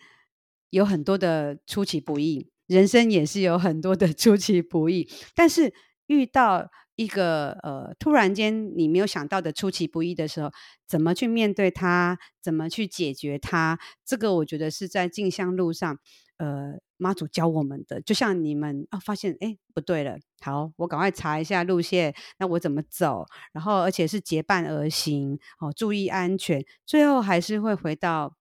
[0.70, 5.10] 有很多的出其不意，人生也是有很多的 出其不意。
[5.36, 5.74] 但是
[6.08, 10.52] 遇到一个呃，突然间你没有想到的出其不意的时候，
[10.88, 12.18] 怎么去面对它？
[12.42, 13.80] 怎么去解决它？
[14.04, 16.00] 这个我觉得是在进香路上，
[16.38, 18.02] 呃，妈祖教我们的。
[18.02, 23.28] 就像你们啊、哦，发现哎不对了，好，我赶快查一下路线，那我怎么走？
[23.54, 28.36] 然后而且是结伴而行，哦，注意安全，最后还是会回到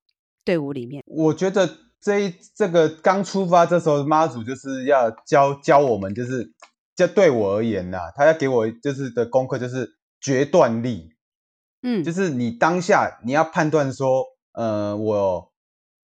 [0.46, 1.04] 队伍里面。
[1.06, 6.54] 我觉得这一这个刚出发这时候，妈祖就是要教教我们，就是。
[6.96, 11.10] 这对我而言呐、啊，他要给我就是的功课就是决断力，
[11.82, 15.52] 嗯，就是你当下你要判断说，呃，我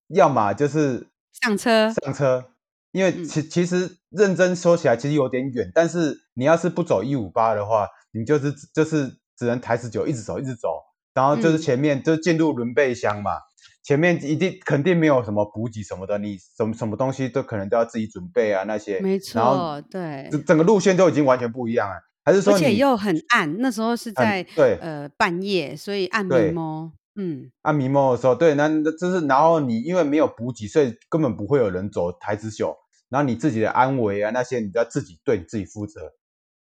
[0.08, 2.44] 要么就是上车上车，
[2.92, 10.68] 因为其其实认真说起来其实有点远，但是你要是不走一五八的话，你就是就是只能抬十九一直走一直走，
[11.14, 13.32] 然后就是前面就进入轮备箱嘛。
[13.82, 22.52] 前面一定肯定没有什么补给什么的，你什么什么东西都可能都要自己准备啊，那些没错，然后对，整整个路线都已经完全不一样了，还是说？
[22.52, 32.76] 而且又很暗，那时候是在对呃半夜，所以暗迷蒙，嗯，暗迷蒙的时候，对，那就是然后你因为没有补给，所以根本不会有人走台子秀，
[33.08, 36.12] 然后你自己的安危啊那些，你都要自己对你自己负责，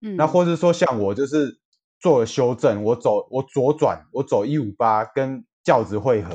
[0.02, 1.60] 嗯，那或者说像我就是
[2.00, 6.34] 做了修正，我走我左转，我走一五八跟轿子汇合。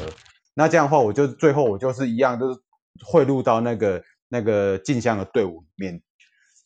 [0.53, 2.59] 那这样的话，我就最后我就是一样，就是
[3.05, 6.01] 汇入到那个那个进香的队伍里面，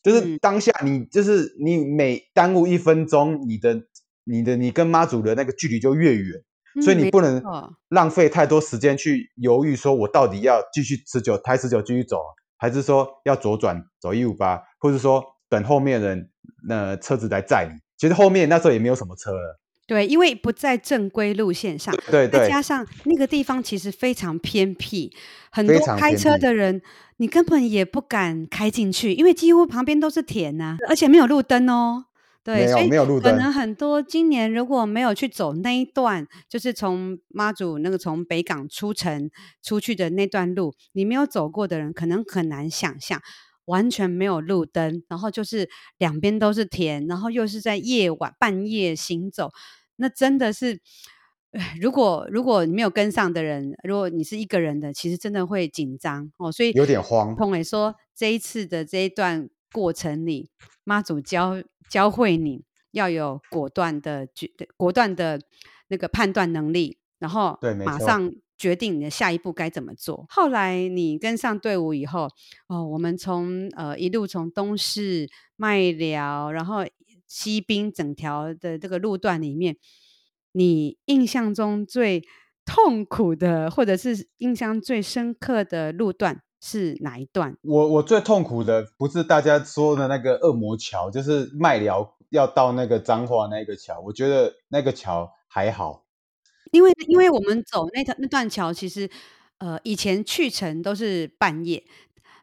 [0.02, 3.82] 就是当下你就是你每耽误一分钟，你的
[4.24, 6.42] 你的你跟妈祖的那个距离就越远，
[6.82, 7.42] 所以你不能
[7.88, 12.20] 浪费太多时间去犹豫，说我到底要继续持久抬持久继续走，
[12.56, 16.30] 还是说要左转走一五八，或者说等后面的人
[16.66, 17.78] 那车子来载你。
[17.96, 19.60] 其实后面那时候也没有什么车了。
[19.86, 25.12] 对，因为不在正规路线上，对对，再加上那个地方其实非常偏僻，
[25.50, 26.80] 很多开车的人
[27.18, 32.06] 你根本也不敢开进去，因为几乎旁边都是田呐、啊，而且没有路灯哦。
[32.42, 39.30] 对，所以可能很多今年如果没有去走那一段，就是从妈祖那个从北港出城
[39.62, 43.18] 出去的那段路，你没有走过的人，可能很难想象。
[43.66, 49.50] 完全没有路灯，然后就是两边都是田，然后又是在夜晚半夜行走，
[49.96, 50.80] 那真的是
[51.80, 57.34] 如果如果你没有跟上的人，如果你是一个人的，其实真的会紧张哦，所以有点慌。
[57.36, 60.50] 澎伟说，这一次的这一段过程里，
[60.82, 65.40] 妈祖教教会你要有果断的决果断的
[65.88, 70.26] 那个判断能力，然后对，马上决定你的下一步该怎么做。
[70.28, 72.28] 后来你跟上队伍以后，
[72.68, 76.84] 哦，我们从呃一路从东市麦寮，然后
[77.26, 79.76] 西滨整条的这个路段里面。
[80.56, 82.22] 你印象中最
[82.64, 87.56] 痛苦的，或者是印象最深刻的路段是哪一段？
[87.62, 93.98] 我我最痛苦的不是大家说的那个恶魔桥，就是麦寮要到那个彰化那个桥。
[93.98, 96.03] 我觉得那个桥还好，
[96.74, 99.08] 因为因为我们走那条那段桥，其实
[99.58, 101.82] 呃以前去程都是半夜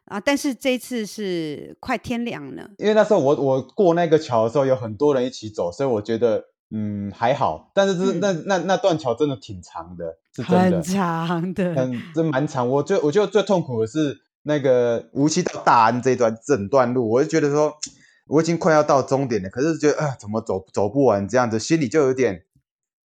[0.06, 2.70] 啊，但是这次是快天亮了。
[2.78, 6.46] 因为那时候我我过那个桥的时候，有很多人一起走，所以我觉得。
[6.74, 12.66] 嗯，还好，但是这、嗯、那那那段桥真的挺长的，是真的，很长的，嗯，真蛮长。
[12.66, 17.76] 我最我觉得最痛苦的是那个无锡到大安这一段整段路，我就觉得说
[18.26, 22.42] 我已经快要到终点了，可是觉得啊、呃，怎么走走不完这样子，心里就有点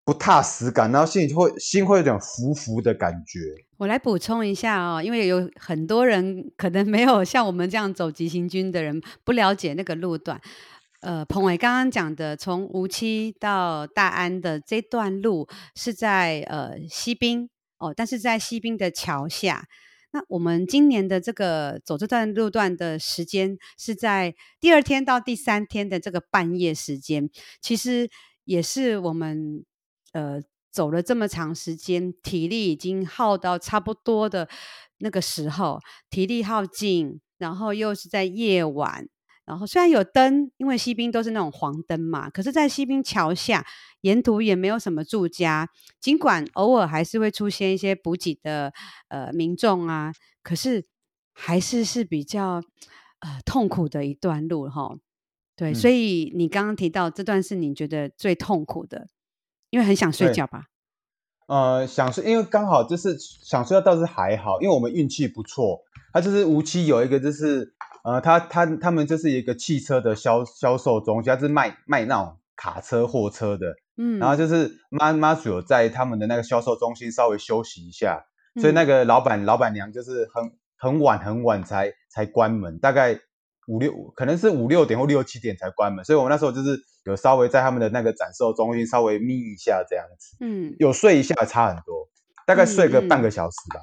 [0.08, 3.42] 不踏实感，然后心里就会心会有点浮浮的感觉。
[3.76, 10.40] 我来补充一下哦，因为有很多人可能没有像我们这样走急行军的人，不了解那个路段。
[11.02, 19.66] 呃，彭伟刚刚讲的从无锡到大安的这段路是在呃西滨哦，但是在西滨的桥下。
[20.14, 28.10] 那我们今年的这个走这段路段的时间是在第二天到第三天的这个半夜时间，其实
[28.46, 29.66] 也是我们
[30.14, 30.42] 呃
[30.72, 34.48] 走了这么长时间，体力已经耗到差不多的
[35.00, 39.08] 那个时候，体力耗尽，然后又是在夜晚。
[39.46, 43.66] 然后虽然有灯，因为西滨都是那种黄灯嘛，可是，在西滨桥下
[44.02, 45.70] 沿途也没有什么住家，
[46.02, 48.74] 尽管偶尔还是会出现一些补给的
[49.08, 50.12] 呃民众啊，
[50.44, 50.86] 可是
[51.32, 52.62] 还是是比较
[53.20, 54.98] 呃痛苦的一段路哈。
[55.56, 59.08] 对，嗯、所以你刚刚提到这段是你觉得最痛苦的，
[59.70, 60.66] 因为很想睡觉吧？
[61.48, 65.80] 呃，想睡，因为刚好就是想睡觉倒是还好，因为我们运气不错，
[66.14, 67.74] 他就是无锡有一个就是。
[68.04, 78.24] 呃，他他他们就是一个汽车的销销售中心，他是卖卖那种卡车货车的，嗯，然后就是妈妈祖有在他们的那个销售中心稍微休息一下，
[78.56, 83.20] 嗯、所以那个老板老板娘就是很很晚很晚才才关门，大概
[83.68, 92.10] 五六可能是五六点或六七点才关门，所以我们那时候就是有稍微在他们的那个展售中心稍微眯一下这样子，嗯，有睡一下差很多，
[92.46, 93.82] 大概睡个半个小时吧。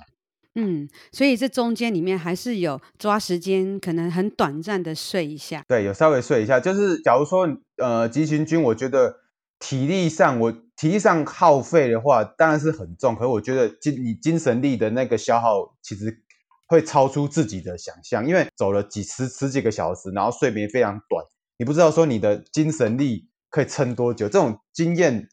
[0.57, 5.65] 嗯所以这中间里面还是有抓时间，可能很短暂的睡一下。
[5.67, 6.61] 对，有稍微睡一下。
[6.61, 9.17] 就是假如说，呃，急行军，我觉得
[9.59, 13.17] 体力上我体力上耗费的话，当然是很重。
[13.17, 16.23] 可是我觉得精你精神力的那个消耗，其实
[16.67, 18.27] 会超出自己的想象。
[18.27, 21.25] 因为走了几十十几个小时，然后睡眠非常短，
[21.59, 24.29] 你不知道说你的精神力可以撑多久。
[24.29, 25.29] 这种经验，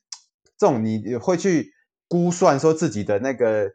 [0.58, 1.72] 这种你会去
[2.08, 3.72] 估算说自己的那个。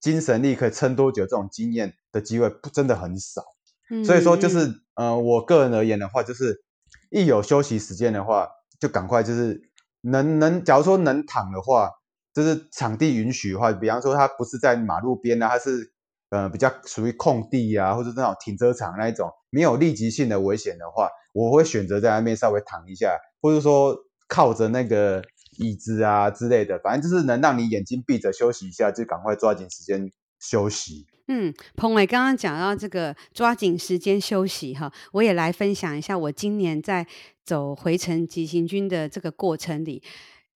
[0.00, 1.24] 精神力可以撑多久？
[1.24, 3.42] 这种经验的机会不真的很少，
[3.90, 6.64] 嗯、所以说就是呃，我个人而言的话，就是
[7.10, 8.48] 一有休息时间的话，
[8.80, 9.60] 就赶快就是
[10.00, 11.90] 能能，假如说能躺的话，
[12.32, 15.92] 就是场地允许的话，比方说它不是在马路边啊，它是
[16.30, 23.96] 呃比较属于空地啊，或者那种停车场那一种没有立即性的危险的话，我会选择在那边稍微躺一下，或者说
[24.28, 25.22] 靠着那个。
[25.58, 31.06] 椅子啊之类的，反正就是能让你眼睛闭着休息一下，就赶快抓紧时间休息。
[31.26, 37.06] 嗯，彭伟刚刚讲到这个抓紧时间休息哈，我也来分享一下我今年在
[37.44, 40.02] 走回程急行军的这个过程里。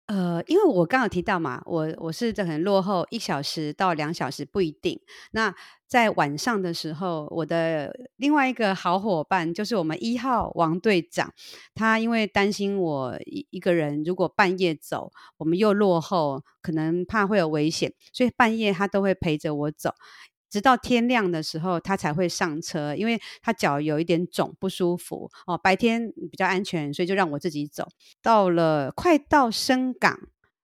[0.07, 5.01] 呃，因为我刚有提到嘛，我我是这很落后一小时到两小时不一定。
[5.31, 5.55] 那
[5.87, 11.33] 在晚上的时候，我的另外一个好伙伴就是我们一号王队长，
[11.75, 19.95] 他因为担心我一一个人如果半夜走，我们又落后，可能怕会有危险，所以半夜他都会陪着我走。
[20.55, 25.59] 直到天亮的时候，他才会上车，因为他脚有一点肿，不舒服哦。
[25.59, 27.89] 白天比较安全，所以就让我自己走。
[28.23, 30.17] 到了快到深港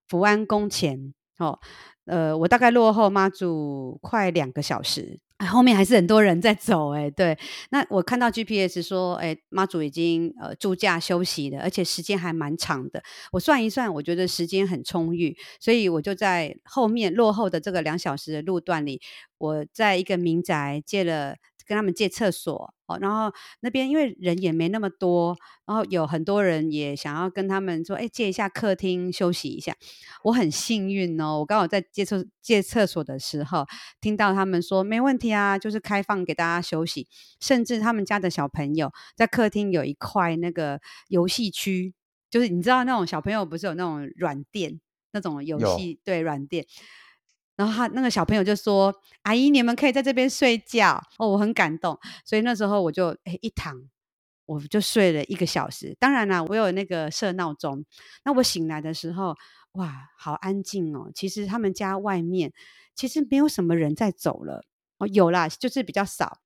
[0.07, 1.59] 福安宫前哦，
[2.05, 5.19] 呃，我大概落后妈祖快两个小时。
[5.51, 7.35] 后面还是很多人在走，哎，对。
[7.71, 13.03] 那我看到 GPS 说，哎，妈祖已经呃住驾休息了，而且时间还蛮长的。
[13.33, 19.01] 我算一算，我觉得时间很充裕，所以我就在后面落后的这个两小时的路段里，
[19.39, 21.37] 我在一个民宅借了
[21.71, 29.77] 跟他们借厕所哦，然后那边因为人也没那么多，然后有很多人也想要跟他们说，哎，借一下客厅休息一下。
[30.25, 33.65] 我很幸运哦，我刚好在借厕借厕所的时候，
[34.01, 37.07] 听到他们说没问题啊，就是开放给大家休息，
[37.39, 41.95] 甚至他们家的小朋友在客厅有一块那个游戏区，
[42.29, 44.81] 就是你知道那种小朋友不是有那种软垫
[45.13, 46.67] 那种游戏，对，软垫。
[47.61, 53.83] 然后他那个小朋友就说：“阿姨，你们可以在这边睡觉哦。”我很感动，所以那时候我就诶一躺，
[54.47, 55.95] 我就睡了一个小时。
[56.01, 57.85] 当然啦，我有那个设闹钟。
[58.25, 59.37] 那我醒来的时候，
[59.73, 61.11] 哇，好安静哦。
[61.15, 62.51] 其实他们家外面
[62.95, 64.65] 其实没有什么人在走了
[64.97, 66.39] 哦，有啦，就是比较少。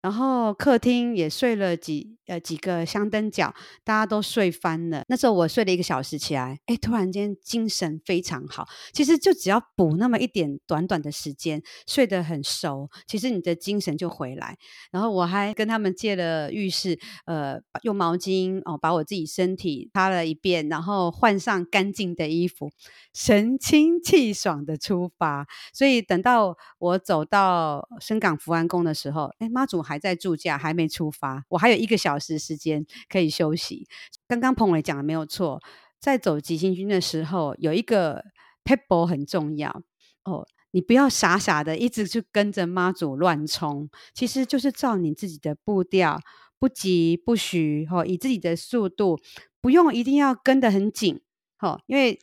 [0.00, 5.02] 然后客厅也睡了几呃几个香灯脚，大家都睡翻了。
[5.08, 8.64] 那时候我睡了一个小时起来，哎，突然间精神非常好。
[8.92, 14.56] 其实就只要补那么一点短短的时间，睡得很熟，其实你的精神就回来。
[14.92, 16.96] 然后我还跟他们借了浴室，
[17.26, 22.70] 呃，用毛巾哦把我自己身体擦了一遍，然后换上干净的衣服，
[23.12, 25.48] 神清气爽的出发。
[25.74, 29.87] 所以等到我走到深港福安宫的时候，哎，妈祖。
[29.88, 33.88] 还在驻驾，还没出发，我还有一个小时时间可以休息。
[34.26, 35.60] 刚刚彭伟讲的没有错，
[35.98, 38.22] 在走急行军的时候，有一个
[38.62, 39.70] 撇步很重要
[40.24, 46.20] 哦，你不要傻傻的一直去跟着妈祖乱冲，其实就是照你自己的步调，
[46.58, 49.18] 不急不徐，哈、哦，以自己的速度，
[49.62, 51.20] 不用一定要跟得很紧，
[51.56, 52.18] 哈、哦，因为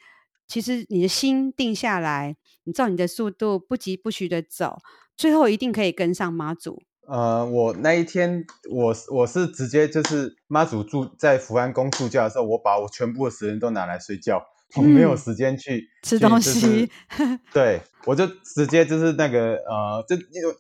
[0.48, 4.78] 其实你的心定下来，你照你的速度，不急不徐的走，
[5.18, 6.84] 最后一定可以跟上妈祖。
[7.08, 14.44] 呃，我那一天，我我是直接就是妈祖住在福安宫驻驾的时候，我把我全部的时间都拿来睡觉，
[14.76, 16.90] 我没有时间去、嗯、吃东西。
[17.18, 20.56] 就是、对，我就直接就是那个呃，就因为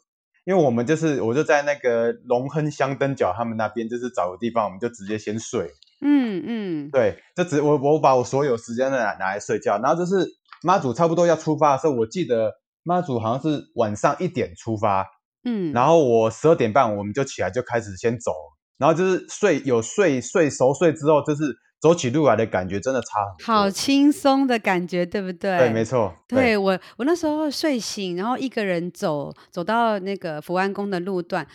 [0.46, 5.72] 因为我们就是我就在那个龙亨香灯角他们那边，就是找个地方，我们就直接先睡。
[6.02, 10.28] 嗯嗯，对，就只我我把我所有时间都拿拿来睡觉，然后就是
[10.62, 15.08] 妈祖差不多要出发的时候，我记得妈祖好像是晚上一点出发。
[15.46, 18.32] 嗯，然后我十二点半我们就起来就开始先走，
[18.78, 25.58] 然后就是睡有睡睡熟睡之后，就是走起路来的感觉真的差很多，好轻松的感觉，对不对？
[25.58, 26.14] 对，没错。
[26.28, 31.46] 对，对我我那时候睡醒，然后一个人走走到那个福安宫的路段，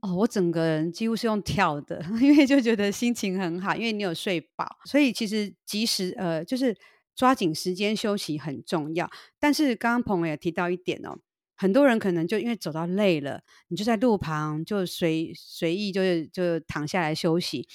[0.00, 6.76] 哦，我整个人几乎是用跳的， 因为就觉得心情很好，因为你有睡饱，所以其实及时呃就是
[7.16, 9.10] 抓紧时间休息很重要。
[9.40, 11.18] 但是刚刚朋友也提到一点哦。
[11.60, 17.68] 很多人可能就因为走到累了，你就在路旁就随随意就是就躺下来休息。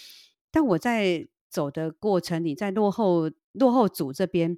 [0.49, 4.57] 但我在走的过程里，在落后落后组这边，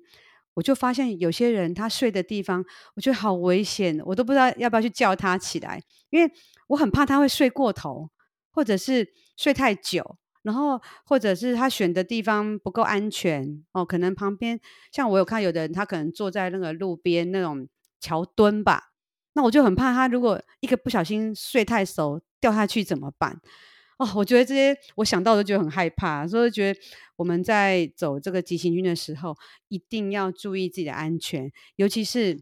[0.54, 2.64] 我就发现有些人他睡的地方，
[2.96, 6.32] 我觉得好危险，我都不知道要不要去叫他起来，因为
[6.70, 8.10] 我很怕他会睡过头，
[8.50, 14.58] 或者是睡太久，然后或者是他选的地方不够安全哦，可能旁边
[14.94, 17.68] 像我有看有的人，他可能坐在那个路边那种
[18.00, 18.94] 桥墩吧。
[19.38, 23.40] 那我就很怕他，如果一个不小心睡太熟掉下去怎么办？
[24.00, 26.80] 哦，我觉得这些我想到都觉得很害怕，所以觉得
[27.18, 32.42] 我们在走这个急行军的时候，一定要注意自己的安全，尤其是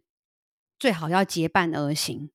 [0.79, 2.29] 最好要结伴而行。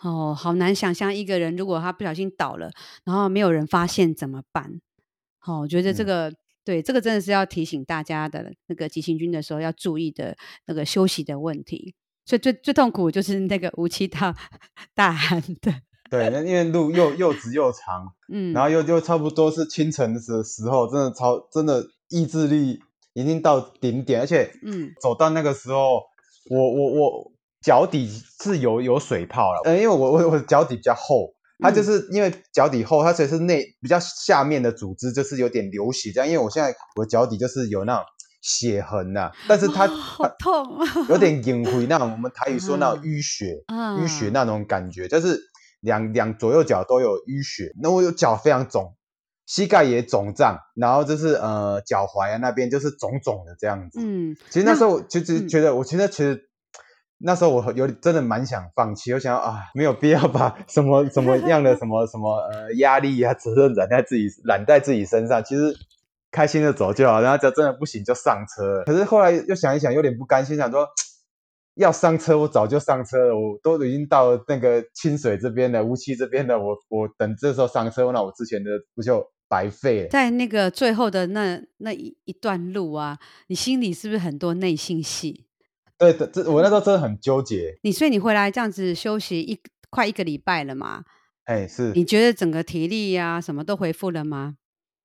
[0.00, 2.70] 哦，好难想象一个人如果他不小心倒了，
[3.04, 4.80] 然后没有人发现怎么办？
[5.44, 10.34] 哦，我觉得这个、嗯、对这个真的是要提醒大家的，那个急行军的时候要注意的
[10.64, 11.94] 那个休息的问题。
[12.24, 14.34] 所以最最痛苦就是那个无期到
[14.94, 15.72] 大寒的，
[16.10, 22.78] 对，那因为路又又直又长， 嗯，然后又又差不多是清晨的时时候，真的超真的意志力
[23.14, 26.02] 已经到顶点，而且，嗯，走到那个时候，
[26.48, 28.08] 我我我脚底
[28.40, 38.04] 是有有水泡了，嗯，因为我我我脚底比较厚，它就是因为脚底厚，它所以是内比较下面的组织就是有点流血这样，因为我现在我脚底就是有那种。
[38.42, 45.38] 血痕呐、啊，但是它、哦、好痛，有点隐晦那种，我们台语说那种淤血，淤、嗯、血那种感觉，就是
[45.80, 47.72] 两两左右脚都有淤血。
[47.80, 48.96] 那我有脚非常肿，
[49.46, 54.00] 膝盖也肿胀，然后就是呃脚踝啊那边就是肿肿的这样子。
[54.02, 56.48] 嗯，其实那时候我其实觉得，我其实其实
[57.18, 65.76] 那时候我有真的蛮想放弃，我想啊没有必要把什么什么样的什么什么呃压力啊责任揽在自己揽在自己身上，其实。
[66.32, 68.82] 开心的走就好，然后就真的不行就上车。
[68.84, 70.88] 可是后来又想一想，有点不甘心，想说
[71.74, 80.08] 要上车，我早就上车了，我都已经到那个清水这边了，乌溪这边了，我我等这时候上车，那我之前的不就白费了？
[80.08, 83.18] 在那个最后的那那一一段路啊，
[83.48, 85.46] 你心里是不是很多内心戏？
[85.98, 87.78] 对的，这我那时候真的很纠结。
[87.82, 89.60] 你所以你回来这样子休息一
[89.90, 91.04] 快一个礼拜了嘛？
[91.44, 91.92] 哎，是。
[91.92, 94.56] 你觉得整个体力呀、啊，什么都恢复了吗？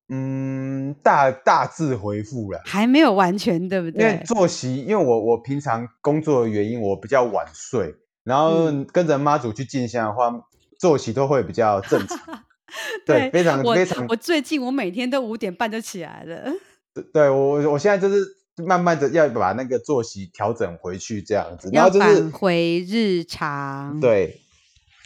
[0.09, 4.01] 嗯，大大致回复了，还没有完全，对不对？
[4.01, 7.93] 因为作息，因为我我平常工作的原因，我比较晚睡，
[8.23, 10.41] 然后跟着妈祖去进香的话，嗯、
[10.79, 12.17] 作息都会比较正常。
[13.05, 14.05] 对，非常非常。
[14.07, 16.53] 我最近我每天都五点半就起来了。
[16.95, 18.25] 对，对我我现在就是
[18.65, 23.99] 慢慢的要把那个作息调整回去，这样子，然后就是返回日常。
[23.99, 24.39] 对，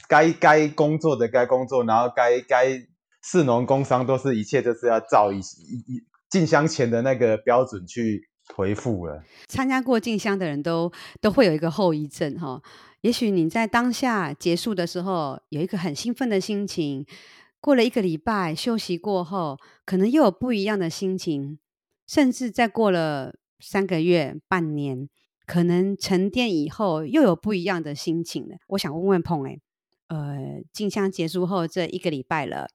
[0.07, 2.83] 该该工作的该工作，然后该该。
[3.21, 9.23] 士农工商都是一切都是要照一一一进香前的那个标准去回复了。
[9.47, 12.61] 参加过进香的人都都会有一个后遗症哈，
[13.01, 17.05] 也许你在当下结束的时候有一个很兴奋的心情，
[17.59, 21.59] 过了一个礼拜休息过后，可能又有不一样的心情，
[22.07, 25.07] 甚至再过了三个月、半年，
[25.45, 28.55] 可能沉淀以后又有不一样的心情了。
[28.69, 29.59] 我想问问鹏哎，
[30.07, 32.69] 呃，进香结束后这一个礼拜了。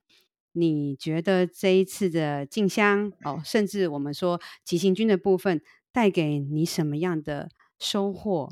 [0.59, 5.61] 你觉得这一次的进香哦，甚至我们说急行军的部分，
[5.92, 8.48] 带给你什么样的收获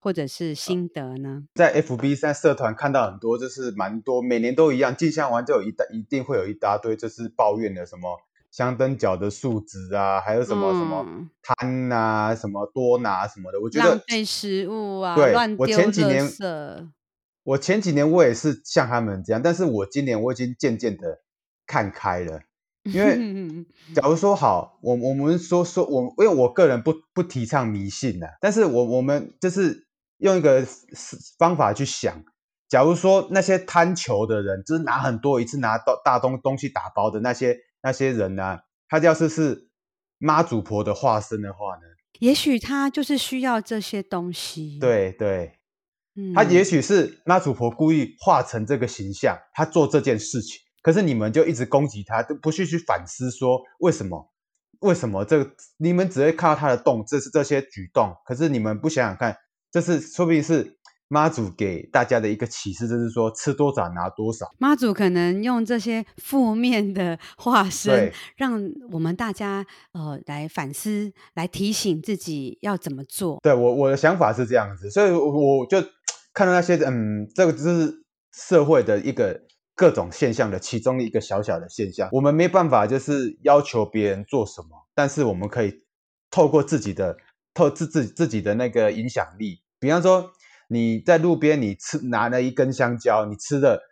[0.00, 1.44] 或者是心得呢？
[1.54, 8.18] 在 FB 在社团看到很多，就是蛮多，每年都一样，进香完就有一大一定会有一大堆，就是抱怨的什么
[8.50, 11.06] 香灯脚的数值啊，还有什么什么
[11.42, 16.28] 贪啊，什么多拿什么的，我觉得浪费食物啊，对，乱丢我前几年，
[17.44, 21.20] 我前几年我也是像他们这样，但是我今年我已经渐渐的。
[21.66, 22.40] 看开了，
[22.84, 29.86] 因为假如说好，我我们说说我，因为我个人不不提倡迷信的，但是我我们就是
[30.18, 30.64] 用一个
[31.38, 32.24] 方法去想，
[32.68, 39.68] 假如说那些贪求的人，就是拿很多一次拿到大东东西打包的那些那些人呢、啊，他要是是
[40.18, 41.82] 妈祖婆的化身的话呢，
[42.20, 45.58] 也许他就是需要这些东西，对对，
[46.34, 50.60] 他也许是妈祖婆故意化成这个形象，他做这件事情。
[50.86, 54.30] 可是你们就一直攻击他，都不去去反思说为什么？
[54.82, 55.50] 为什么这个？
[55.78, 58.14] 你们只会看到他的动，这是这些举动。
[58.24, 59.36] 可是你们不想想看，
[59.72, 60.78] 这是说不定是
[61.08, 64.46] 妈祖给大家的一个启示，就是说吃多少拿多少。
[64.60, 68.52] 妈祖可能用这些负面的化身，让
[68.92, 73.40] 我们大家呃来反思，来提醒自己要怎么做。
[73.42, 75.82] 对，我我的想法是这样子，所以我就
[76.32, 77.92] 看到那些嗯，这个就是
[78.32, 79.42] 社会的一个。
[79.76, 85.84] 各种现象的其中一个小小的现象，我们没办法就是要求别人做什么，但是我们可以
[86.30, 87.16] 透过自己的
[87.52, 90.30] 透自自自己的那个影响力，比方说
[90.68, 93.82] 你在路边你吃拿了一根香蕉，你吃的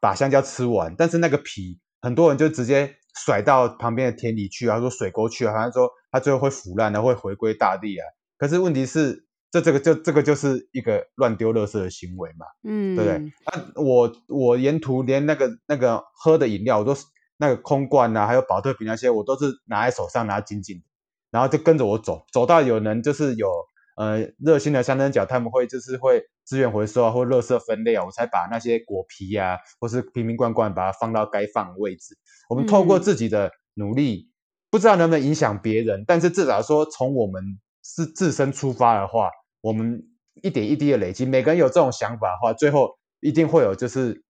[0.00, 8.04] 把香蕉吃完，但是那个皮很多人就直接甩到旁边的田里去啊，说水沟去啊，好像说它最后会腐烂的，会回归大地啊。
[8.38, 9.26] 可是问题是。
[9.54, 13.32] 这这个就这个就是一个乱丢垃圾的行为嘛，嗯，对不对？
[13.44, 17.04] 啊，我我沿途连那个那个喝的饮料，我都是
[17.36, 20.82] 那个空罐啊，还有保特瓶那些，我都是拿在手上拿紧紧的，
[21.30, 23.48] 然后就跟着我走，走到有人就是有
[23.96, 32.16] 呃热心的香灯脚，他们会就是会资源回收啊，或垃圾分类啊，我才把那些果皮啊，或是瓶瓶罐罐把它放到该放的位置。
[32.48, 34.30] 我们透过自己的努力，嗯，
[34.72, 39.30] 不知道能不能影响别人，但是至少说从我们是自身出发的话。
[39.64, 40.04] 我们
[40.42, 44.22] 一点一滴的累积，每个人有这种想法的话，最后一定会有就是，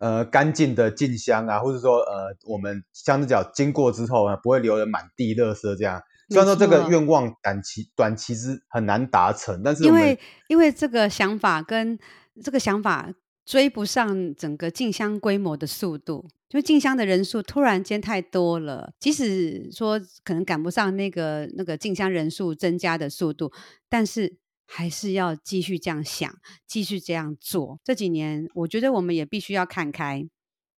[0.00, 6.02] 呃，干净的进香啊，或者说呃，我们香子脚经过之后呢，不会留的满地垃圾这样。
[6.28, 10.18] 虽然说这个愿望短期短期之很难达成，但是因为
[10.48, 11.96] 因为这个想法跟
[12.42, 13.08] 这个想法
[13.46, 23.52] 追不上整个进香规模的速度，就进香的人数突然间太多了，即使说可能赶不上那个那个进香人数增加的速度，
[23.88, 24.36] 但是
[24.66, 26.28] 还是要继续这样想，
[26.66, 27.78] 继续这样做。
[27.84, 30.28] 这几年，我觉得我们也必须要看开，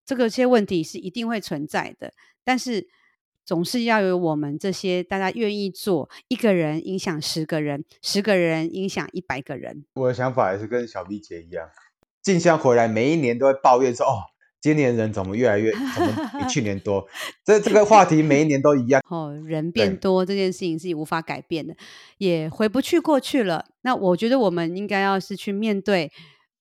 [0.05, 2.13] 这个些问题是一定会存在的，
[2.45, 2.87] 但是
[3.47, 9.87] 总是要有我们这些大家愿意做，一个人影响十个人，十个人影响一百个人。
[9.95, 11.67] 我的想法也是跟小 B 姐一样。
[12.29, 14.21] 进香回来，每一年都会抱怨说：“哦，
[14.61, 17.09] 今年人怎么越来越，怎么比 去年多？”
[17.43, 19.01] 这这个话题每一年都一样。
[19.09, 21.75] 哦，人变多这件事情是无法改变的，
[22.19, 23.65] 也回不去过去了。
[23.81, 26.13] 那我觉得我们应该要是去面对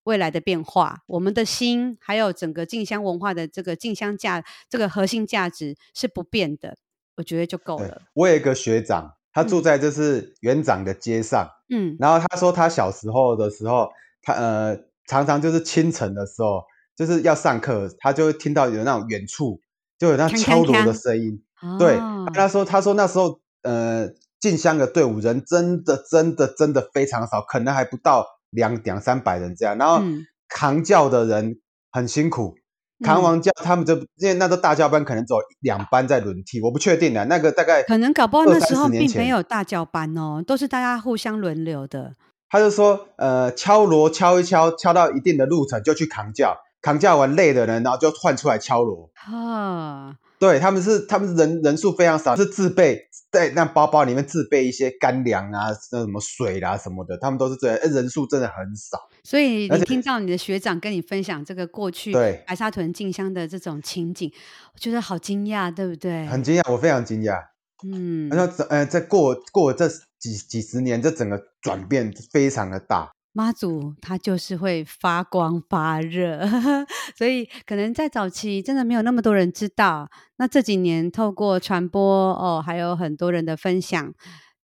[0.05, 6.78] 未来的变化，我们的心还有整个进香文化的这个进香价，这个核心价值是不变的，
[7.18, 8.03] 我觉得就够了。
[8.13, 13.89] 我有一个学长，他住在就是园长的街上，嗯，然后他说他小时候的时候，
[14.22, 14.86] 他呃。
[15.08, 16.62] 常常就是清晨的时候，
[16.95, 19.60] 就是要上课，他就会听到有那种远处
[19.97, 21.41] 就有那敲锣的声音。
[21.60, 29.78] 看看看对，哦、他说他说那时候呃进香的队伍人真的真的真的非常少，可能还不到两两三百人这样。
[29.78, 30.03] 然后
[30.47, 31.60] 扛轿的人
[31.91, 32.55] 很辛苦。
[33.03, 42.16] 扛完轿，他们就因为那个大教班可能走两班在轮替，我不确定的，那个大概可能搞不好那时候并没有大教班哦，都是大家互相轮流的。
[42.49, 49.09] 他就说，呃，敲锣敲一敲，敲到一定的路程就去扛轿，扛轿完累的人，然后就换出来敲锣。
[49.15, 59.09] 啊，对，他们是他们人人数非常少，是自备在那包包里面自备一些干粮啊，那什么水啦、啊、什么的，他们都是这样，人数真的很少。
[59.23, 64.31] 所以你听到你的学长跟你分享这个过去对白沙屯进香的这种情景，
[64.73, 66.25] 我觉得好惊讶，对不对？
[66.27, 67.41] 很惊讶，我非常惊讶。
[67.83, 69.87] 嗯，然后呃，在过过这
[70.20, 73.11] 几几十年，这整个转变非常的大。
[73.34, 76.41] 妈祖他就是会发光发热，
[77.15, 80.09] 所以可能在早期真的没有那么多人知道。
[80.38, 82.01] 那这几年透过传播
[82.34, 84.11] 哦，还有很多人的分享，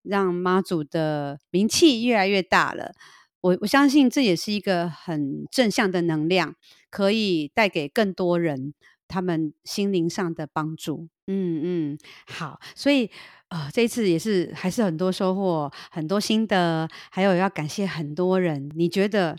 [0.02, 2.92] 让妈祖的名气越来越大了。
[3.40, 6.54] 我我相信这也是一个很正向的能量，
[6.90, 8.74] 可以带给更多人
[9.08, 11.08] 他们心灵上的帮助。
[11.26, 11.60] 嗯
[11.92, 13.10] 嗯，好，所以
[13.48, 18.70] 呃，这一次也是还是很多收获，很多心得，还有要感谢很多人。
[18.74, 19.36] 你觉得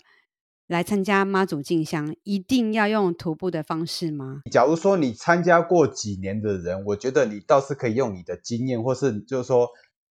[0.67, 4.41] 来参加妈祖进香一定要用徒步的方式吗？
[4.51, 9.67] 假如说你参加过几年的人，我觉得你倒是可以用你的经验，或是就是说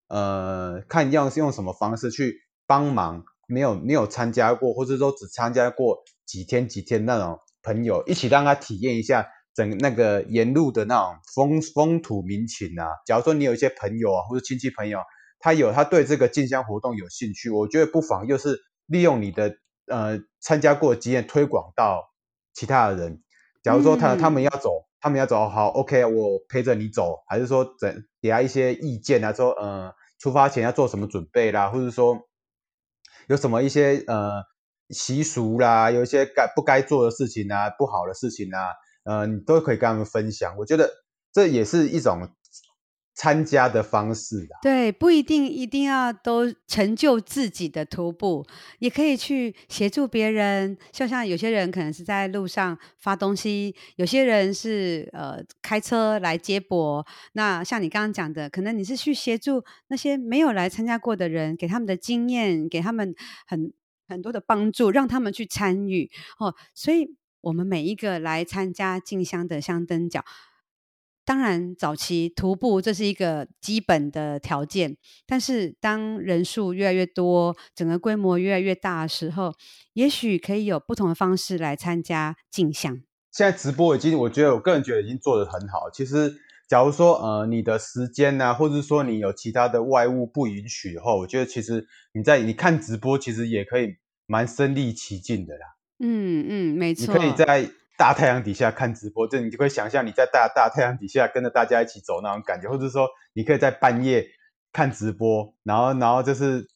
[0.07, 9.27] 呃，看要用什么方式去帮忙没有没有参加过，或者说只参加过几天几天那种朋友，一起让他体验一下。
[9.57, 14.99] 整那个沿路的那种风风土民情啊，假如说你有一些朋友啊，或者亲戚朋友，
[15.39, 22.03] 他有他对这个进香活动有兴趣，我觉得不妨又是利用你的呃参加过的经验推广到
[22.53, 23.23] 其他的人。
[23.63, 32.15] 假如说他他们要走，他们要走，好，OK，我陪着你走，还是说整给他一些意见啊，说呃出发前要做什么准备啦，或者说
[33.27, 34.43] 有什么一些呃
[34.91, 38.69] 习俗啦，有一些该不该做的事情啊，不好的事情啊。
[39.07, 40.91] 呃，你都可以跟他们分享，我觉得
[41.31, 42.29] 这也是一种
[43.15, 44.59] 参加的方式啊。
[44.61, 48.45] 对，不一定一定要都成就自己的徒步，
[48.79, 50.77] 也可以去协助别人。
[50.91, 57.05] 就像有些人可能是在路上发东西，有些人是呃开车来接驳。
[57.31, 63.15] 那像你刚刚讲的，可能你是去协助那些没有来参加过的人，给他们的经验，给他们
[63.47, 63.71] 很
[64.07, 66.53] 很多的帮助，让他们去参与哦。
[66.75, 67.15] 所以。
[67.47, 70.25] 我们每一个来参加进香的香灯脚，
[71.23, 79.53] 当然早期徒步这是一个基本的条件，但是当人数越来越多，整个规模越来越大的时候，
[79.93, 83.01] 也许可以有不同的方式来参加进香。
[83.31, 85.89] 现在直播已经，我觉得我个人觉得已经做得很好。
[85.89, 86.35] 其实，
[86.67, 93.95] 假如说呃你的时间呢、啊，或者说你有其他的外物不允许的话，我觉得其实你在你看直播，其实也可以
[94.25, 95.76] 蛮身临其境的啦。
[95.99, 97.13] 嗯嗯，没错。
[97.13, 104.25] 你可以在大太阳底下看直播，就你就可以想象你在大大太阳底下跟着大家一起走那种感觉，或者说你可以在半夜
[104.71, 106.67] 看直播，然后然后就是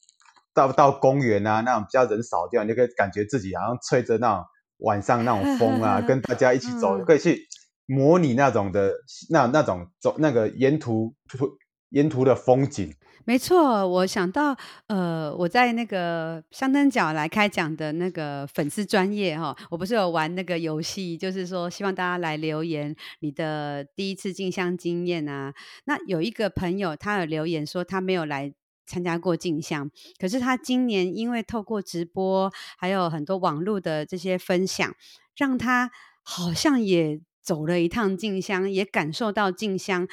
[0.52, 4.44] 到到公园啊那种比较人少的地方，你就可以感觉自己好像吹着那种
[4.78, 7.46] 晚上那种风啊，跟大家一起走，嗯、可以去
[7.86, 8.92] 模拟那种的
[9.30, 11.14] 那那种走那个沿途
[11.90, 12.92] 沿途的风景。
[13.24, 14.56] 没错，我想到，
[14.88, 25.54] 呃，我在那个香灯角来开讲的那个粉丝专业哈，我不是有玩那个游戏，就是说希望大家来留言你的第一次进香经验啊。
[25.84, 28.52] 那有一个朋友他有留言说他没有来
[28.86, 34.92] 参加过进香，可是他今年因为透过直播还有很多网络的这些分享，
[35.36, 35.90] 让他
[36.22, 40.06] 好像也走了一趟进香，也感受到进香。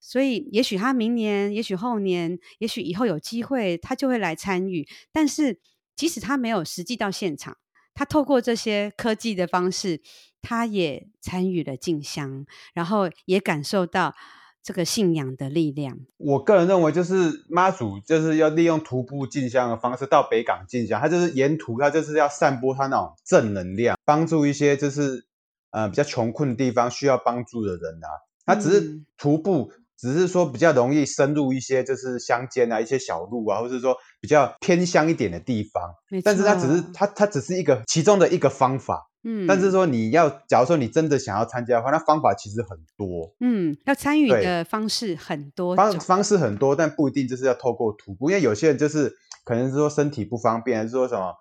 [0.00, 4.86] 所以，也许他明年，也许后年，也许以后有机会，他就会来参与。
[5.12, 5.60] 但是，
[5.94, 7.56] 即使他没有实际到现场，
[7.94, 10.02] 他透过这些科技的方式，
[10.42, 14.12] 他也参与了进香，然后也感受到
[14.60, 15.98] 这个信仰的力量。
[16.16, 25.26] 我个人认为，就是妈祖就是要利用徒步进香的方式到北港进香，他就是沿途他就是要散播他那种正能量，帮助一些就是
[25.72, 28.08] 呃比较穷困的地方需要帮助的人啊。
[28.46, 29.70] 他只是徒步。
[29.72, 35.94] 嗯只是说比较容易深入一些，就是乡间啊，一些小路啊，或者说比较偏乡一点的地方。
[36.24, 39.08] 但是它只是它它只是一个其中的一个方法。
[39.22, 39.46] 嗯。
[39.46, 43.32] 但是说你要，假如说你真的想要参加的话，那方法其实很多。
[43.38, 45.76] 嗯，要参与的方式很多。
[45.76, 49.14] 方方式很多，但不一定就是要透过徒步，因为有些人就是
[49.44, 51.32] 可能是说身体不方便，还是说什么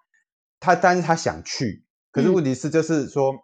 [0.60, 3.32] 他，但是他想去，可是问题是就是说。
[3.32, 3.38] 嗯